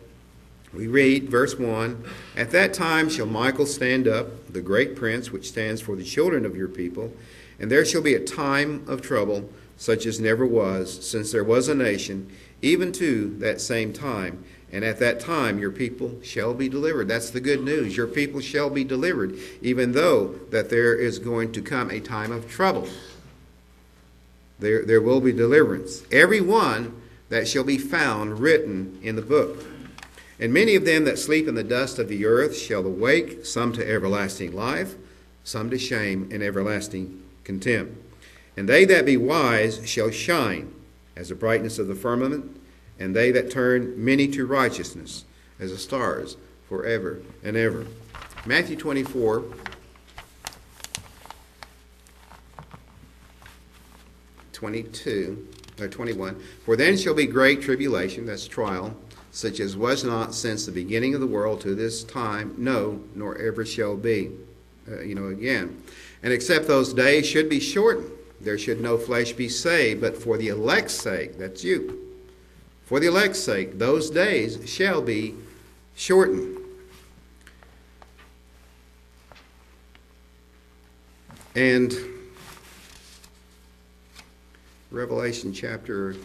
[0.77, 2.05] we read, verse 1
[2.37, 6.45] At that time shall Michael stand up, the great prince, which stands for the children
[6.45, 7.13] of your people,
[7.59, 11.69] and there shall be a time of trouble, such as never was, since there was
[11.69, 12.31] a nation,
[12.63, 17.09] even to that same time and at that time your people shall be delivered.
[17.09, 17.97] That's the good news.
[17.97, 22.33] Your people shall be delivered, even though that there is going to come a time
[22.33, 22.89] of trouble.
[24.59, 26.03] There, there will be deliverance.
[26.11, 29.65] Every one that shall be found written in the book.
[30.39, 33.73] And many of them that sleep in the dust of the earth shall awake, some
[33.73, 34.95] to everlasting life,
[35.45, 37.97] some to shame and everlasting contempt.
[38.57, 40.75] And they that be wise shall shine
[41.15, 42.61] as the brightness of the firmament
[42.99, 45.25] and they that turn many to righteousness
[45.59, 46.37] as the stars
[46.69, 47.87] forever and ever.
[48.45, 49.45] Matthew 24.
[54.53, 56.41] Twenty-two or twenty-one.
[56.65, 58.97] For then shall be great tribulation, that's trial,
[59.37, 63.37] such as was not since the beginning of the world to this time, no, nor
[63.37, 64.31] ever shall be.
[64.91, 65.83] Uh, you know, again.
[66.23, 70.39] And except those days should be shortened, there should no flesh be saved, but for
[70.39, 72.17] the elect's sake, that's you,
[72.87, 75.35] for the elect's sake, those days shall be
[75.97, 76.57] shortened.
[81.55, 81.95] And
[84.91, 86.17] Revelation chapter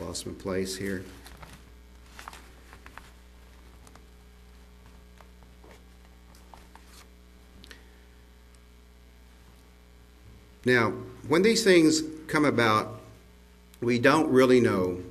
[0.00, 1.04] lost my place here.
[10.64, 10.90] Now,
[11.28, 13.00] when these things come about,
[13.80, 15.02] we don't really know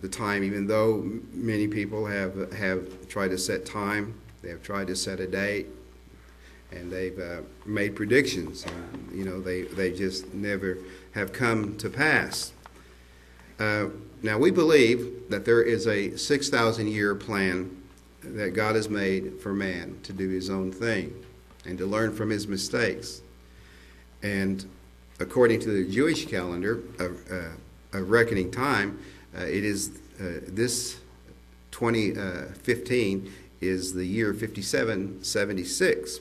[0.00, 4.88] the time, even though many people have, have tried to set time, they have tried
[4.88, 5.66] to set a date,
[6.72, 8.64] and they've uh, made predictions.
[8.64, 10.78] And, you know, they, they just never
[11.12, 12.52] have come to pass.
[13.58, 13.86] Uh,
[14.26, 17.80] now, we believe that there is a 6,000 year plan
[18.22, 21.14] that God has made for man to do his own thing
[21.64, 23.22] and to learn from his mistakes.
[24.24, 24.68] And
[25.20, 27.50] according to the Jewish calendar of, uh,
[27.96, 28.98] of reckoning time,
[29.38, 30.98] uh, it is uh, this
[31.70, 36.18] 2015 is the year 5776.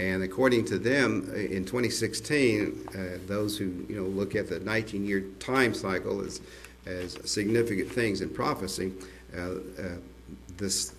[0.00, 4.58] And according to them, uh, in 2016, uh, those who you know look at the
[4.58, 6.40] 19-year time cycle as
[6.86, 8.92] as significant things in prophecy,
[9.36, 9.54] uh,
[10.56, 10.94] this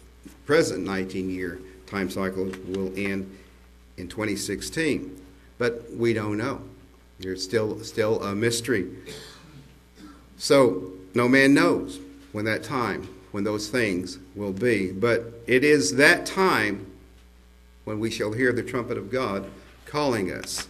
[0.46, 3.36] present 19-year time cycle will end
[3.98, 5.22] in 2016.
[5.58, 6.62] But we don't know.
[7.20, 8.90] There's still, still a mystery.
[10.38, 12.00] So, no man knows
[12.34, 14.92] when that time, when those things will be.
[14.92, 16.92] But it is that time
[17.86, 19.50] when we shall hear the trumpet of God
[19.86, 20.68] calling us.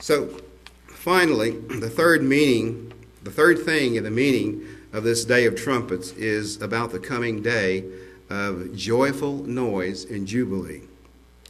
[0.00, 0.42] So,
[0.86, 2.89] finally, the third meaning,
[3.22, 7.42] the third thing in the meaning of this day of trumpets is about the coming
[7.42, 7.84] day
[8.28, 10.82] of joyful noise and jubilee.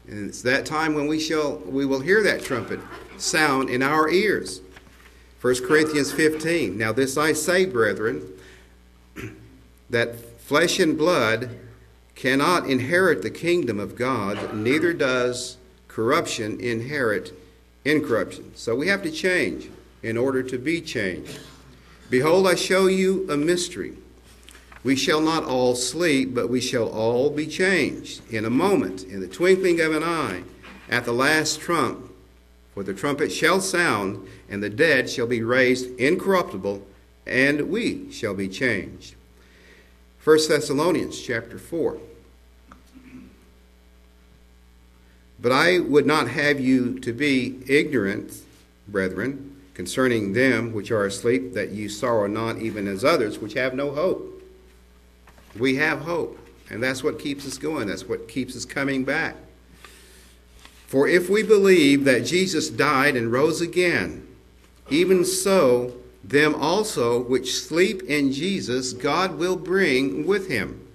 [0.09, 2.81] And it's that time when we shall we will hear that trumpet
[3.19, 4.61] sound in our ears.
[5.41, 6.77] 1 Corinthians 15.
[6.77, 8.23] Now this I say, brethren,
[9.91, 11.51] that flesh and blood
[12.15, 15.57] cannot inherit the kingdom of God, neither does
[15.89, 17.33] corruption inherit
[17.85, 18.53] incorruption.
[18.57, 19.71] So we have to change
[20.03, 21.39] in order to be changed.
[22.11, 23.95] Behold, I show you a mystery.
[24.83, 29.21] We shall not all sleep, but we shall all be changed in a moment, in
[29.21, 30.43] the twinkling of an eye,
[30.89, 32.11] at the last trump.
[32.75, 36.85] For the trumpet shall sound, and the dead shall be raised incorruptible,
[37.27, 39.15] and we shall be changed.
[40.25, 41.99] 1 Thessalonians chapter 4.
[45.41, 48.35] But I would not have you to be ignorant,
[48.89, 49.50] brethren,
[49.81, 53.91] concerning them which are asleep, that ye sorrow not even as others which have no
[53.93, 54.43] hope.
[55.59, 57.89] We have hope, and that's what keeps us going.
[57.89, 59.37] That's what keeps us coming back.
[60.87, 64.29] For if we believe that Jesus died and rose again,
[64.91, 70.87] even so, them also which sleep in Jesus, God will bring with him.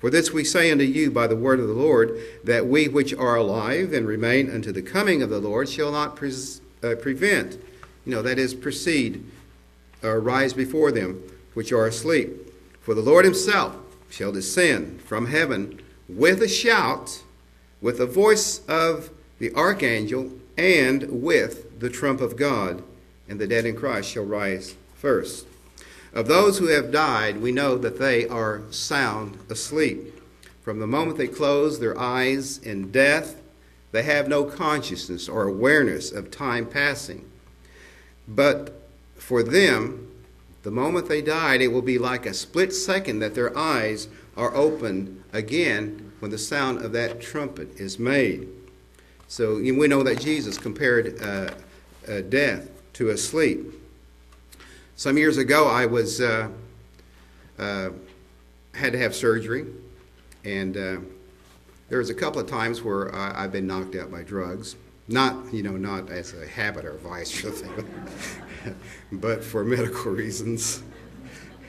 [0.00, 3.12] For this we say unto you by the word of the Lord, that we which
[3.12, 6.32] are alive and remain unto the coming of the Lord shall not pre-
[6.82, 7.58] uh, prevent,
[8.04, 9.24] you know, that is, proceed,
[10.02, 11.22] or rise before them
[11.54, 12.52] which are asleep.
[12.80, 13.76] For the Lord himself
[14.10, 17.22] shall descend from heaven with a shout,
[17.80, 22.82] with the voice of the archangel, and with the trump of God,
[23.28, 25.46] and the dead in Christ shall rise first.
[26.12, 30.20] Of those who have died, we know that they are sound asleep.
[30.62, 33.40] From the moment they close their eyes in death,
[33.90, 37.28] they have no consciousness or awareness of time passing.
[38.26, 40.10] But for them,
[40.62, 44.54] the moment they died, it will be like a split second that their eyes are
[44.54, 48.48] opened again when the sound of that trumpet is made.
[49.28, 51.50] So we know that Jesus compared uh,
[52.08, 53.60] uh, death to a sleep.
[54.96, 56.48] Some years ago, I was uh,
[57.58, 57.90] uh,
[58.74, 59.66] had to have surgery,
[60.44, 60.96] and uh,
[61.88, 64.76] there was a couple of times where I, have been knocked out by drugs.
[65.06, 68.74] Not, you know, not as a habit or vice or thing,
[69.12, 70.82] but for medical reasons.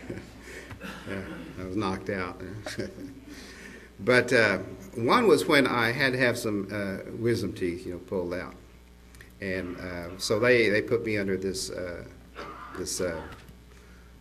[1.60, 2.42] I was knocked out.
[4.00, 4.60] but uh,
[4.96, 8.56] one was when I had to have some uh, wisdom teeth, you know, pulled out,
[9.42, 11.72] and uh, so they they put me under this
[12.78, 13.22] this uh,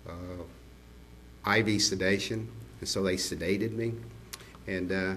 [0.09, 2.49] uh, IV sedation,
[2.81, 3.95] and so they sedated me.
[4.67, 5.15] And uh,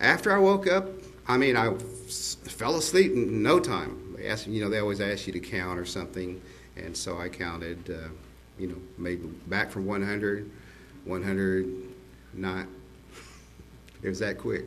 [0.00, 0.88] after I woke up,
[1.26, 4.14] I mean, I fell asleep in no time.
[4.16, 6.40] They asked, you know, they always ask you to count or something,
[6.76, 8.08] and so I counted, uh,
[8.58, 10.50] you know, maybe back from 100,
[11.04, 11.66] 100,
[12.34, 12.66] not.
[14.02, 14.66] It was that quick.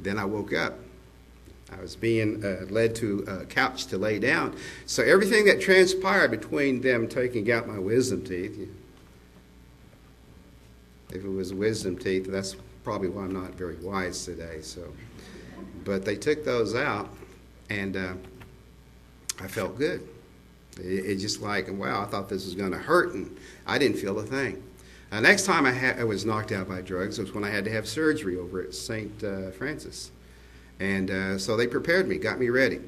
[0.00, 0.76] Then I woke up.
[1.70, 4.56] I was being uh, led to a couch to lay down.
[4.86, 8.68] So everything that transpired between them taking out my wisdom teeth,
[11.10, 14.60] if it was wisdom teeth, that's probably why I'm not very wise today.
[14.62, 14.92] So,
[15.84, 17.08] but they took those out,
[17.70, 18.14] and uh,
[19.40, 20.06] I felt good.
[20.78, 23.98] It, it, just like wow, I thought this was going to hurt, and I didn't
[23.98, 24.62] feel a thing.
[25.12, 27.70] Uh, next time I, I, was knocked out by drugs was when I had to
[27.70, 29.22] have surgery over at St.
[29.22, 30.10] Uh, Francis.
[30.80, 32.80] And uh, so they prepared me, got me ready.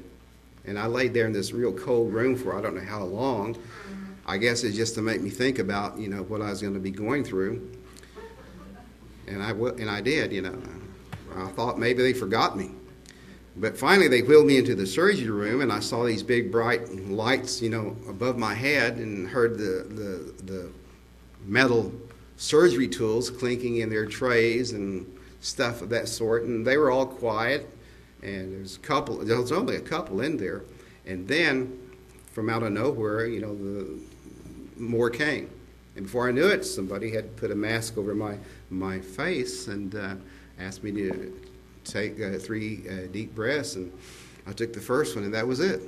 [0.65, 3.55] And I laid there in this real cold room for I don't know how long.
[4.25, 6.73] I guess it's just to make me think about, you know, what I was going
[6.73, 7.71] to be going through.
[9.27, 10.57] And I, and I did, you know.
[11.35, 12.71] I thought maybe they forgot me.
[13.57, 16.89] But finally, they wheeled me into the surgery room, and I saw these big bright
[16.93, 20.69] lights, you know, above my head, and heard the, the, the
[21.45, 21.93] metal
[22.35, 25.05] surgery tools clinking in their trays and
[25.39, 26.43] stuff of that sort.
[26.43, 27.69] And they were all quiet
[28.25, 29.17] and there's a couple.
[29.17, 30.63] There was only a couple in there,
[31.05, 31.79] and then
[32.31, 33.99] from out of nowhere, you know, the
[34.77, 35.49] more came.
[35.95, 38.37] And before I knew it, somebody had put a mask over my
[38.69, 40.15] my face and uh,
[40.59, 41.33] asked me to
[41.85, 43.91] take uh, three uh, deep breaths, and
[44.47, 45.81] I took the first one, and that was it.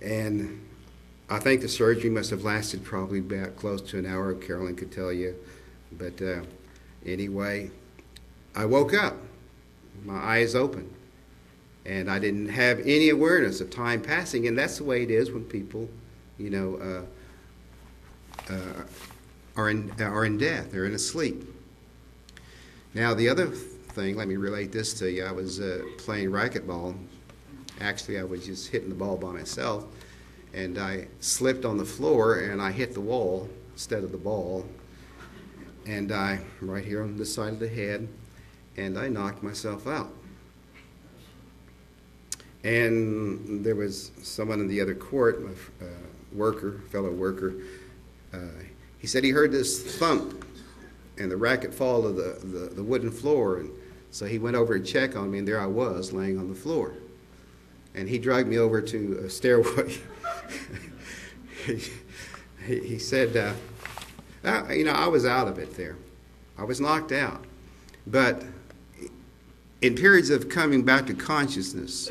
[0.00, 0.60] And
[1.30, 4.34] I think the surgery must have lasted probably about close to an hour.
[4.34, 5.34] Carolyn could tell you,
[5.92, 6.40] but uh,
[7.04, 7.70] anyway,
[8.54, 9.16] I woke up
[10.04, 10.90] my eyes open.
[11.86, 14.46] And I didn't have any awareness of time passing.
[14.46, 15.88] And that's the way it is when people,
[16.38, 17.06] you know,
[18.48, 18.84] uh, uh,
[19.56, 21.44] are, in, are in death, they're in a sleep.
[22.94, 23.52] Now, the other
[23.94, 25.24] thing, let me relate this to you.
[25.24, 26.96] I was uh, playing racquetball.
[27.80, 29.86] Actually, I was just hitting the ball by myself.
[30.52, 34.66] And I slipped on the floor and I hit the wall instead of the ball.
[35.86, 38.08] And I, right here on this side of the head,
[38.76, 40.12] and I knocked myself out.
[42.64, 45.40] And there was someone in the other court,
[45.80, 45.88] a uh,
[46.32, 47.54] worker, fellow worker.
[48.32, 48.38] Uh,
[48.98, 50.44] he said he heard this thump
[51.18, 53.58] and the racket fall to the, the, the wooden floor.
[53.58, 53.70] And
[54.14, 56.54] so he went over to check on me, and there I was laying on the
[56.54, 56.94] floor.
[57.96, 59.92] And he dragged me over to a stairway.
[61.66, 63.54] he, he, said, uh,
[64.48, 65.96] uh, you know, I was out of it there.
[66.56, 67.44] I was knocked out.
[68.06, 68.44] But
[69.82, 72.08] in periods of coming back to consciousness,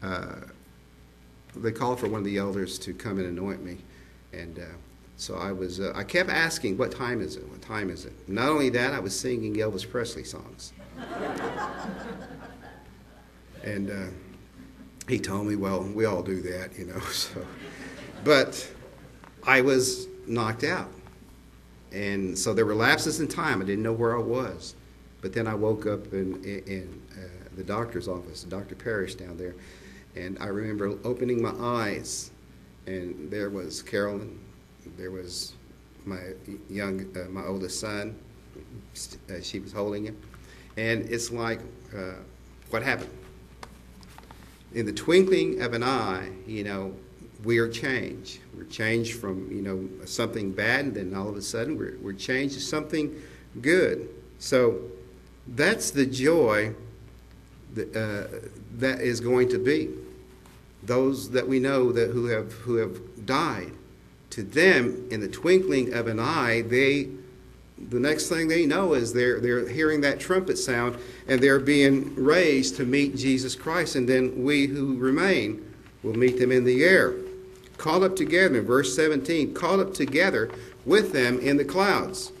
[0.00, 0.36] uh,
[1.56, 3.78] they called for one of the elders to come and anoint me.
[4.32, 4.66] And uh,
[5.16, 7.48] so I was, uh, I kept asking, what time is it?
[7.48, 8.12] What time is it?
[8.28, 10.72] Not only that, I was singing Elvis Presley songs.
[13.64, 14.06] and uh,
[15.08, 17.00] he told me, well, we all do that, you know.
[17.10, 17.44] So,
[18.24, 18.70] but
[19.44, 20.90] I was knocked out.
[21.92, 23.62] And so there were lapses in time.
[23.62, 24.74] I didn't know where I was.
[25.20, 28.76] But then I woke up in, in, uh, the doctor's office, Dr.
[28.76, 29.54] Parrish down there,
[30.14, 32.30] and I remember opening my eyes,
[32.86, 34.38] and there was Carolyn,
[34.96, 35.54] there was
[36.06, 36.20] my
[36.70, 38.16] young, uh, my oldest son.
[39.28, 40.16] Uh, she was holding him,
[40.78, 41.58] and it's like,
[41.94, 42.12] uh,
[42.70, 43.10] what happened?
[44.74, 46.94] In the twinkling of an eye, you know,
[47.42, 48.38] we are changed.
[48.56, 52.12] We're changed from you know something bad, and then all of a sudden we're, we're
[52.12, 53.20] changed to something
[53.60, 54.08] good.
[54.38, 54.80] So
[55.48, 56.74] that's the joy
[57.74, 59.90] that, uh, that is going to be.
[60.84, 63.72] Those that we know that who have who have died,
[64.30, 67.08] to them in the twinkling of an eye, they
[67.88, 72.14] the next thing they know is they're they're hearing that trumpet sound and they're being
[72.14, 75.64] raised to meet Jesus Christ, and then we who remain
[76.02, 77.14] will meet them in the air.
[77.76, 80.50] Caught up together, in verse 17, caught up together
[80.84, 82.32] with them in the clouds.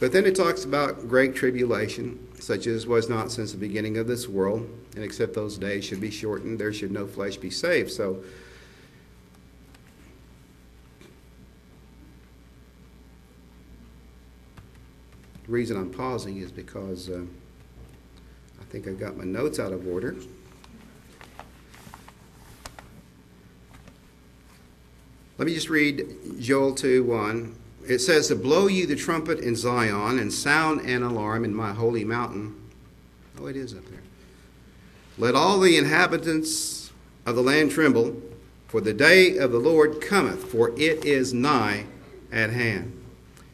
[0.00, 4.06] But then it talks about great tribulation, such as was not since the beginning of
[4.06, 7.90] this world, and except those days should be shortened, there should no flesh be saved.
[7.90, 8.24] So,
[15.50, 17.22] reason I'm pausing is because uh,
[18.60, 20.16] I think I've got my notes out of order.
[25.38, 26.06] Let me just read
[26.38, 31.02] Joel 2 1 it says to blow you the trumpet in Zion and sound an
[31.02, 32.54] alarm in my holy mountain.
[33.38, 34.02] Oh, it is up there.
[35.18, 36.92] Let all the inhabitants
[37.26, 38.20] of the land tremble,
[38.68, 41.86] for the day of the Lord cometh, for it is nigh
[42.30, 42.99] at hand.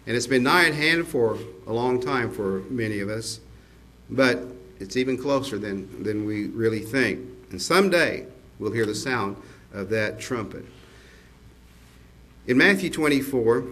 [0.06, 3.40] And it's been nigh at hand for a long time for many of us,
[4.08, 4.44] but
[4.78, 7.20] it's even closer than, than we really think.
[7.50, 8.26] And someday
[8.58, 9.36] we'll hear the sound
[9.72, 10.64] of that trumpet.
[12.46, 13.64] In Matthew 24,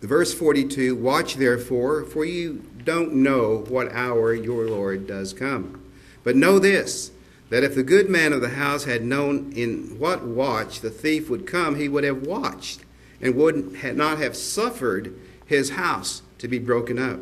[0.00, 5.82] Verse 42 Watch therefore, for you don't know what hour your Lord does come.
[6.24, 7.12] But know this
[7.50, 11.28] that if the good man of the house had known in what watch the thief
[11.28, 12.84] would come, he would have watched
[13.20, 15.14] and would not have suffered
[15.46, 17.20] his house to be broken up.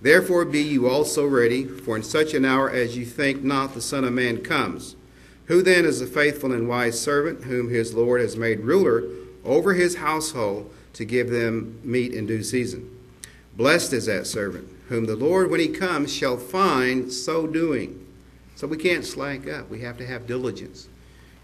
[0.00, 3.80] Therefore be you also ready, for in such an hour as you think not the
[3.80, 4.96] Son of Man comes.
[5.46, 9.04] Who then is the faithful and wise servant whom his Lord has made ruler
[9.44, 10.72] over his household?
[10.94, 12.88] to give them meat in due season.
[13.56, 18.06] Blessed is that servant, whom the Lord, when he comes, shall find so doing.
[18.54, 19.68] So we can't slack up.
[19.70, 20.88] We have to have diligence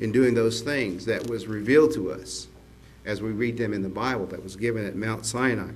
[0.00, 2.46] in doing those things that was revealed to us
[3.04, 5.72] as we read them in the Bible that was given at Mount Sinai.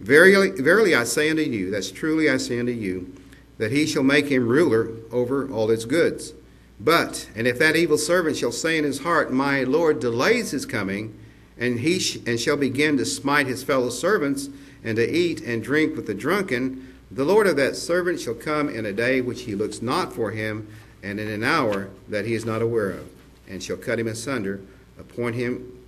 [0.00, 3.14] Verily, verily I say unto you, that's truly I say unto you,
[3.58, 6.34] that he shall make him ruler over all his goods.
[6.80, 10.66] But, and if that evil servant shall say in his heart, My Lord delays his
[10.66, 11.16] coming,
[11.58, 14.48] and he sh- and shall begin to smite his fellow servants
[14.82, 18.68] and to eat and drink with the drunken the lord of that servant shall come
[18.68, 20.66] in a day which he looks not for him
[21.02, 23.08] and in an hour that he is not aware of
[23.48, 24.60] and shall cut him asunder
[24.98, 25.78] appoint him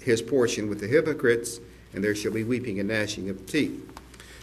[0.00, 1.60] his portion with the hypocrites
[1.92, 3.84] and there shall be weeping and gnashing of teeth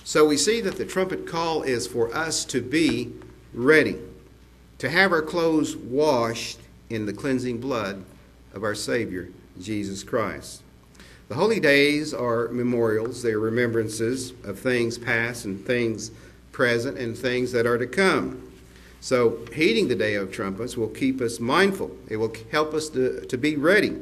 [0.03, 3.11] so we see that the trumpet call is for us to be
[3.53, 3.97] ready
[4.77, 8.03] to have our clothes washed in the cleansing blood
[8.53, 9.29] of our savior
[9.59, 10.61] jesus christ
[11.27, 16.11] the holy days are memorials, they are remembrances of things past and things
[16.51, 18.51] present and things that are to come.
[19.01, 23.25] So, heeding the day of trumpets will keep us mindful, it will help us to,
[23.25, 23.97] to be ready.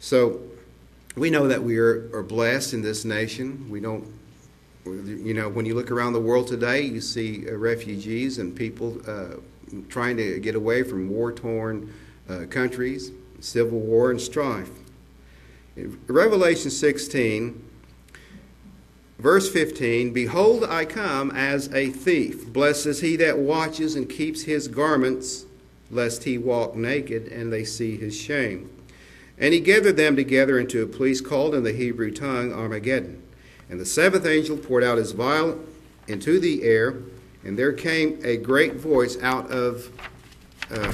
[0.00, 0.40] So,
[1.18, 3.68] we know that we are, are blessed in this nation.
[3.68, 4.06] We don't,
[4.84, 9.00] you know, when you look around the world today, you see uh, refugees and people
[9.06, 9.36] uh,
[9.88, 11.92] trying to get away from war torn
[12.28, 14.70] uh, countries, civil war, and strife.
[16.06, 17.64] Revelation 16,
[19.18, 22.46] verse 15 Behold, I come as a thief.
[22.52, 25.46] Blessed is he that watches and keeps his garments,
[25.90, 28.70] lest he walk naked and they see his shame.
[29.40, 33.22] And he gathered them together into a place called in the Hebrew tongue Armageddon.
[33.70, 35.60] And the seventh angel poured out his vial
[36.08, 36.96] into the air,
[37.44, 39.90] and there came a great voice out of
[40.70, 40.92] uh,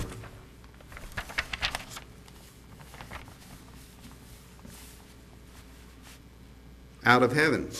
[7.04, 7.70] out of heaven,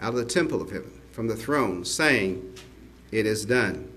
[0.00, 2.54] out of the temple of heaven, from the throne, saying,
[3.10, 3.90] It is done.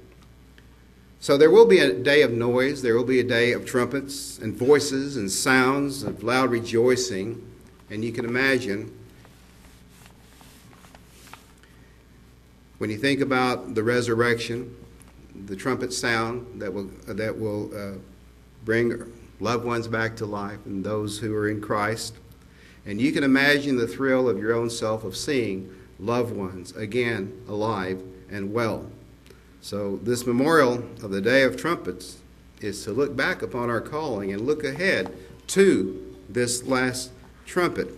[1.22, 4.38] So there will be a day of noise, there will be a day of trumpets
[4.38, 7.46] and voices and sounds of loud rejoicing.
[7.90, 8.98] And you can imagine
[12.78, 14.74] when you think about the resurrection,
[15.46, 17.98] the trumpet sound that will, that will uh,
[18.64, 19.12] bring
[19.42, 22.16] loved ones back to life and those who are in Christ.
[22.86, 27.44] And you can imagine the thrill of your own self of seeing loved ones again
[27.50, 28.02] alive
[28.32, 28.90] and well.
[29.62, 32.20] So, this memorial of the Day of Trumpets
[32.62, 35.14] is to look back upon our calling and look ahead
[35.48, 37.12] to this last
[37.46, 37.90] trumpet.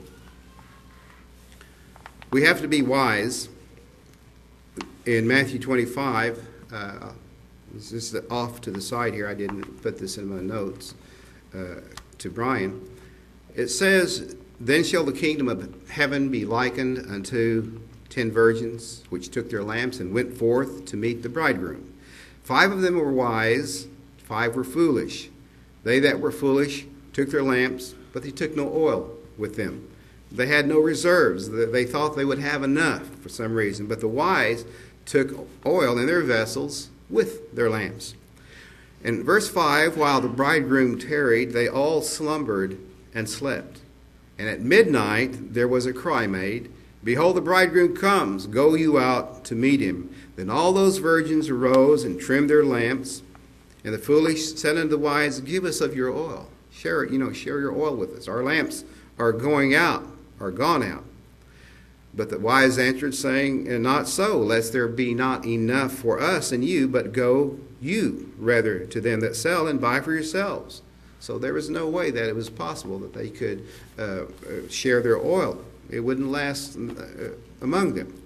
[2.31, 3.49] We have to be wise.
[5.05, 7.11] In Matthew 25, uh,
[7.73, 9.27] this is off to the side here.
[9.27, 10.95] I didn't put this in my notes
[11.53, 11.81] uh,
[12.17, 12.89] to Brian.
[13.55, 17.81] It says, Then shall the kingdom of heaven be likened unto
[18.11, 21.93] ten virgins, which took their lamps and went forth to meet the bridegroom.
[22.43, 23.87] Five of them were wise,
[24.17, 25.29] five were foolish.
[25.83, 29.87] They that were foolish took their lamps, but they took no oil with them.
[30.31, 31.49] They had no reserves.
[31.49, 33.87] They thought they would have enough for some reason.
[33.87, 34.65] But the wise
[35.05, 38.15] took oil in their vessels with their lamps.
[39.03, 42.77] In verse 5, while the bridegroom tarried, they all slumbered
[43.13, 43.79] and slept.
[44.37, 46.71] And at midnight there was a cry made,
[47.03, 50.13] Behold, the bridegroom comes, go you out to meet him.
[50.35, 53.23] Then all those virgins arose and trimmed their lamps.
[53.83, 56.47] And the foolish said unto the wise, Give us of your oil.
[56.71, 58.27] Share, it, you know, share your oil with us.
[58.27, 58.85] Our lamps
[59.17, 60.05] are going out,
[60.39, 61.03] are gone out.
[62.13, 66.63] But the wise answered, saying, Not so, lest there be not enough for us and
[66.63, 70.83] you, but go you rather to them that sell and buy for yourselves.
[71.19, 74.25] So there was no way that it was possible that they could uh, uh
[74.69, 75.63] share their oil.
[75.91, 77.31] It wouldn't last uh,
[77.61, 78.21] among them.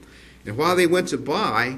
[0.45, 1.77] And while they went to buy,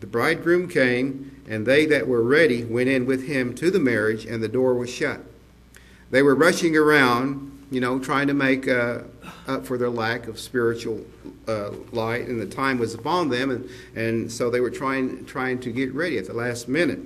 [0.00, 4.24] the bridegroom came, and they that were ready went in with him to the marriage,
[4.24, 5.20] and the door was shut.
[6.10, 9.00] They were rushing around, you know, trying to make uh,
[9.46, 11.04] up for their lack of spiritual
[11.46, 15.58] uh, light, and the time was upon them, and, and so they were trying, trying
[15.60, 17.00] to get ready at the last minute.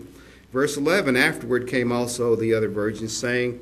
[0.53, 3.59] Verse 11 Afterward came also the other virgins, saying,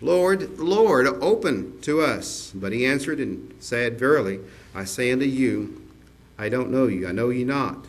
[0.00, 2.52] Lord, Lord, open to us.
[2.54, 4.40] But he answered and said, Verily,
[4.74, 5.82] I say unto you,
[6.38, 7.86] I don't know you, I know you not.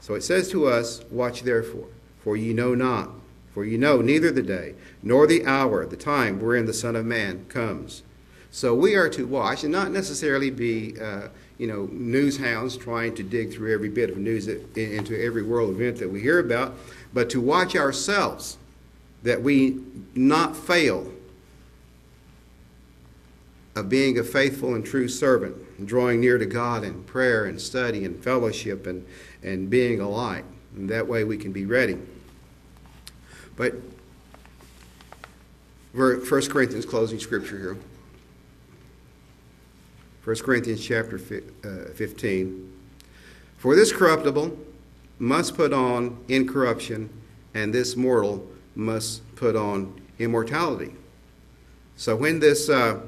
[0.00, 1.88] So it says to us, Watch therefore,
[2.22, 3.10] for ye know not,
[3.52, 7.04] for ye know neither the day, nor the hour, the time wherein the Son of
[7.04, 8.02] Man comes.
[8.50, 11.28] So we are to watch and not necessarily be, uh,
[11.58, 15.42] you know, news hounds trying to dig through every bit of news that, into every
[15.42, 16.74] world event that we hear about,
[17.12, 18.58] but to watch ourselves
[19.24, 19.80] that we
[20.14, 21.10] not fail
[23.76, 28.04] of being a faithful and true servant, drawing near to God in prayer and study
[28.04, 29.04] and fellowship and,
[29.42, 30.44] and being a light.
[30.76, 31.98] And that way we can be ready.
[33.56, 33.74] But
[35.92, 37.76] 1 Corinthians closing scripture here.
[40.24, 42.72] 1 Corinthians chapter uh, 15.
[43.58, 44.58] For this corruptible
[45.18, 47.10] must put on incorruption,
[47.54, 50.94] and this mortal must put on immortality.
[51.96, 53.00] So when this uh,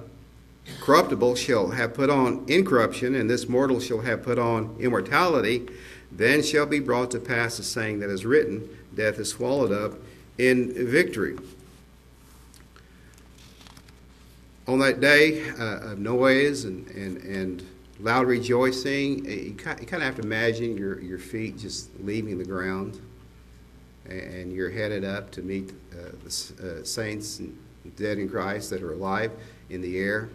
[0.81, 5.69] corruptible shall have put on incorruption, and this mortal shall have put on immortality,
[6.11, 9.99] then shall be brought to pass the saying that is written, Death is swallowed up
[10.39, 11.37] in victory.
[14.67, 17.67] On that day uh, of noise and, and, and
[18.01, 23.01] loud rejoicing, you kind of have to imagine your, your feet just leaving the ground
[24.09, 27.41] and you're headed up to meet uh, the uh, saints
[27.97, 29.33] dead in Christ that are alive
[29.71, 30.29] in the air.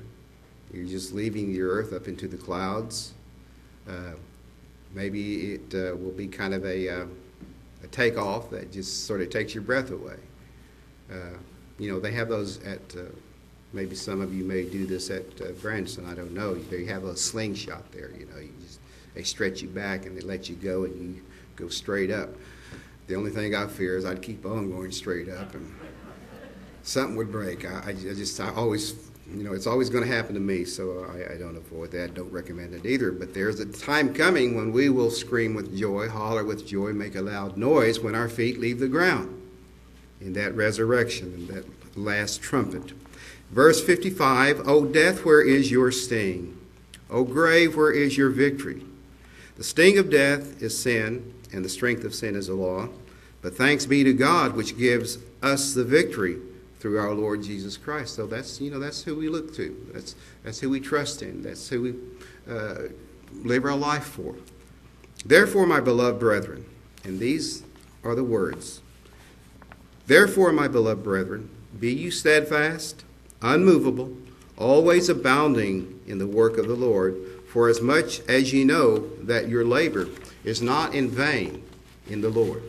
[0.73, 3.13] You're just leaving the earth up into the clouds.
[3.87, 4.13] Uh,
[4.93, 7.05] maybe it uh, will be kind of a, uh,
[7.83, 10.17] a takeoff that just sort of takes your breath away.
[11.11, 11.37] Uh,
[11.77, 13.01] you know, they have those at, uh,
[13.73, 16.55] maybe some of you may do this at uh, Branson, I don't know.
[16.55, 18.39] They have a slingshot there, you know.
[18.39, 18.79] You just,
[19.13, 21.21] they stretch you back and they let you go and you
[21.57, 22.29] go straight up.
[23.07, 25.73] The only thing I fear is I'd keep on going straight up and
[26.83, 27.69] something would break.
[27.69, 31.05] I, I just, I always you know, it's always going to happen to me, so
[31.09, 32.13] I, I, don't avoid that.
[32.13, 33.11] Don't recommend it either.
[33.11, 37.15] But there's a time coming when we will scream with joy, holler with joy, make
[37.15, 39.41] a loud noise when our feet leave the ground
[40.19, 41.65] in that resurrection, in that
[41.97, 42.91] last trumpet.
[43.51, 46.57] Verse 55 O death, where is your sting?
[47.09, 48.83] O grave, where is your victory?
[49.55, 52.89] The sting of death is sin, and the strength of sin is the law.
[53.41, 56.37] But thanks be to God, which gives us the victory
[56.81, 58.15] through our Lord Jesus Christ.
[58.15, 59.89] So that's you know that's who we look to.
[59.93, 61.43] That's that's who we trust in.
[61.43, 61.93] That's who we
[62.51, 62.89] uh,
[63.31, 64.35] live our life for.
[65.25, 66.65] Therefore, my beloved brethren,
[67.03, 67.63] and these
[68.03, 68.81] are the words,
[70.07, 73.05] Therefore, my beloved brethren, be you steadfast,
[73.41, 74.17] unmovable,
[74.57, 77.15] always abounding in the work of the Lord,
[77.47, 80.09] for as much as ye know that your labor
[80.43, 81.63] is not in vain
[82.09, 82.63] in the Lord.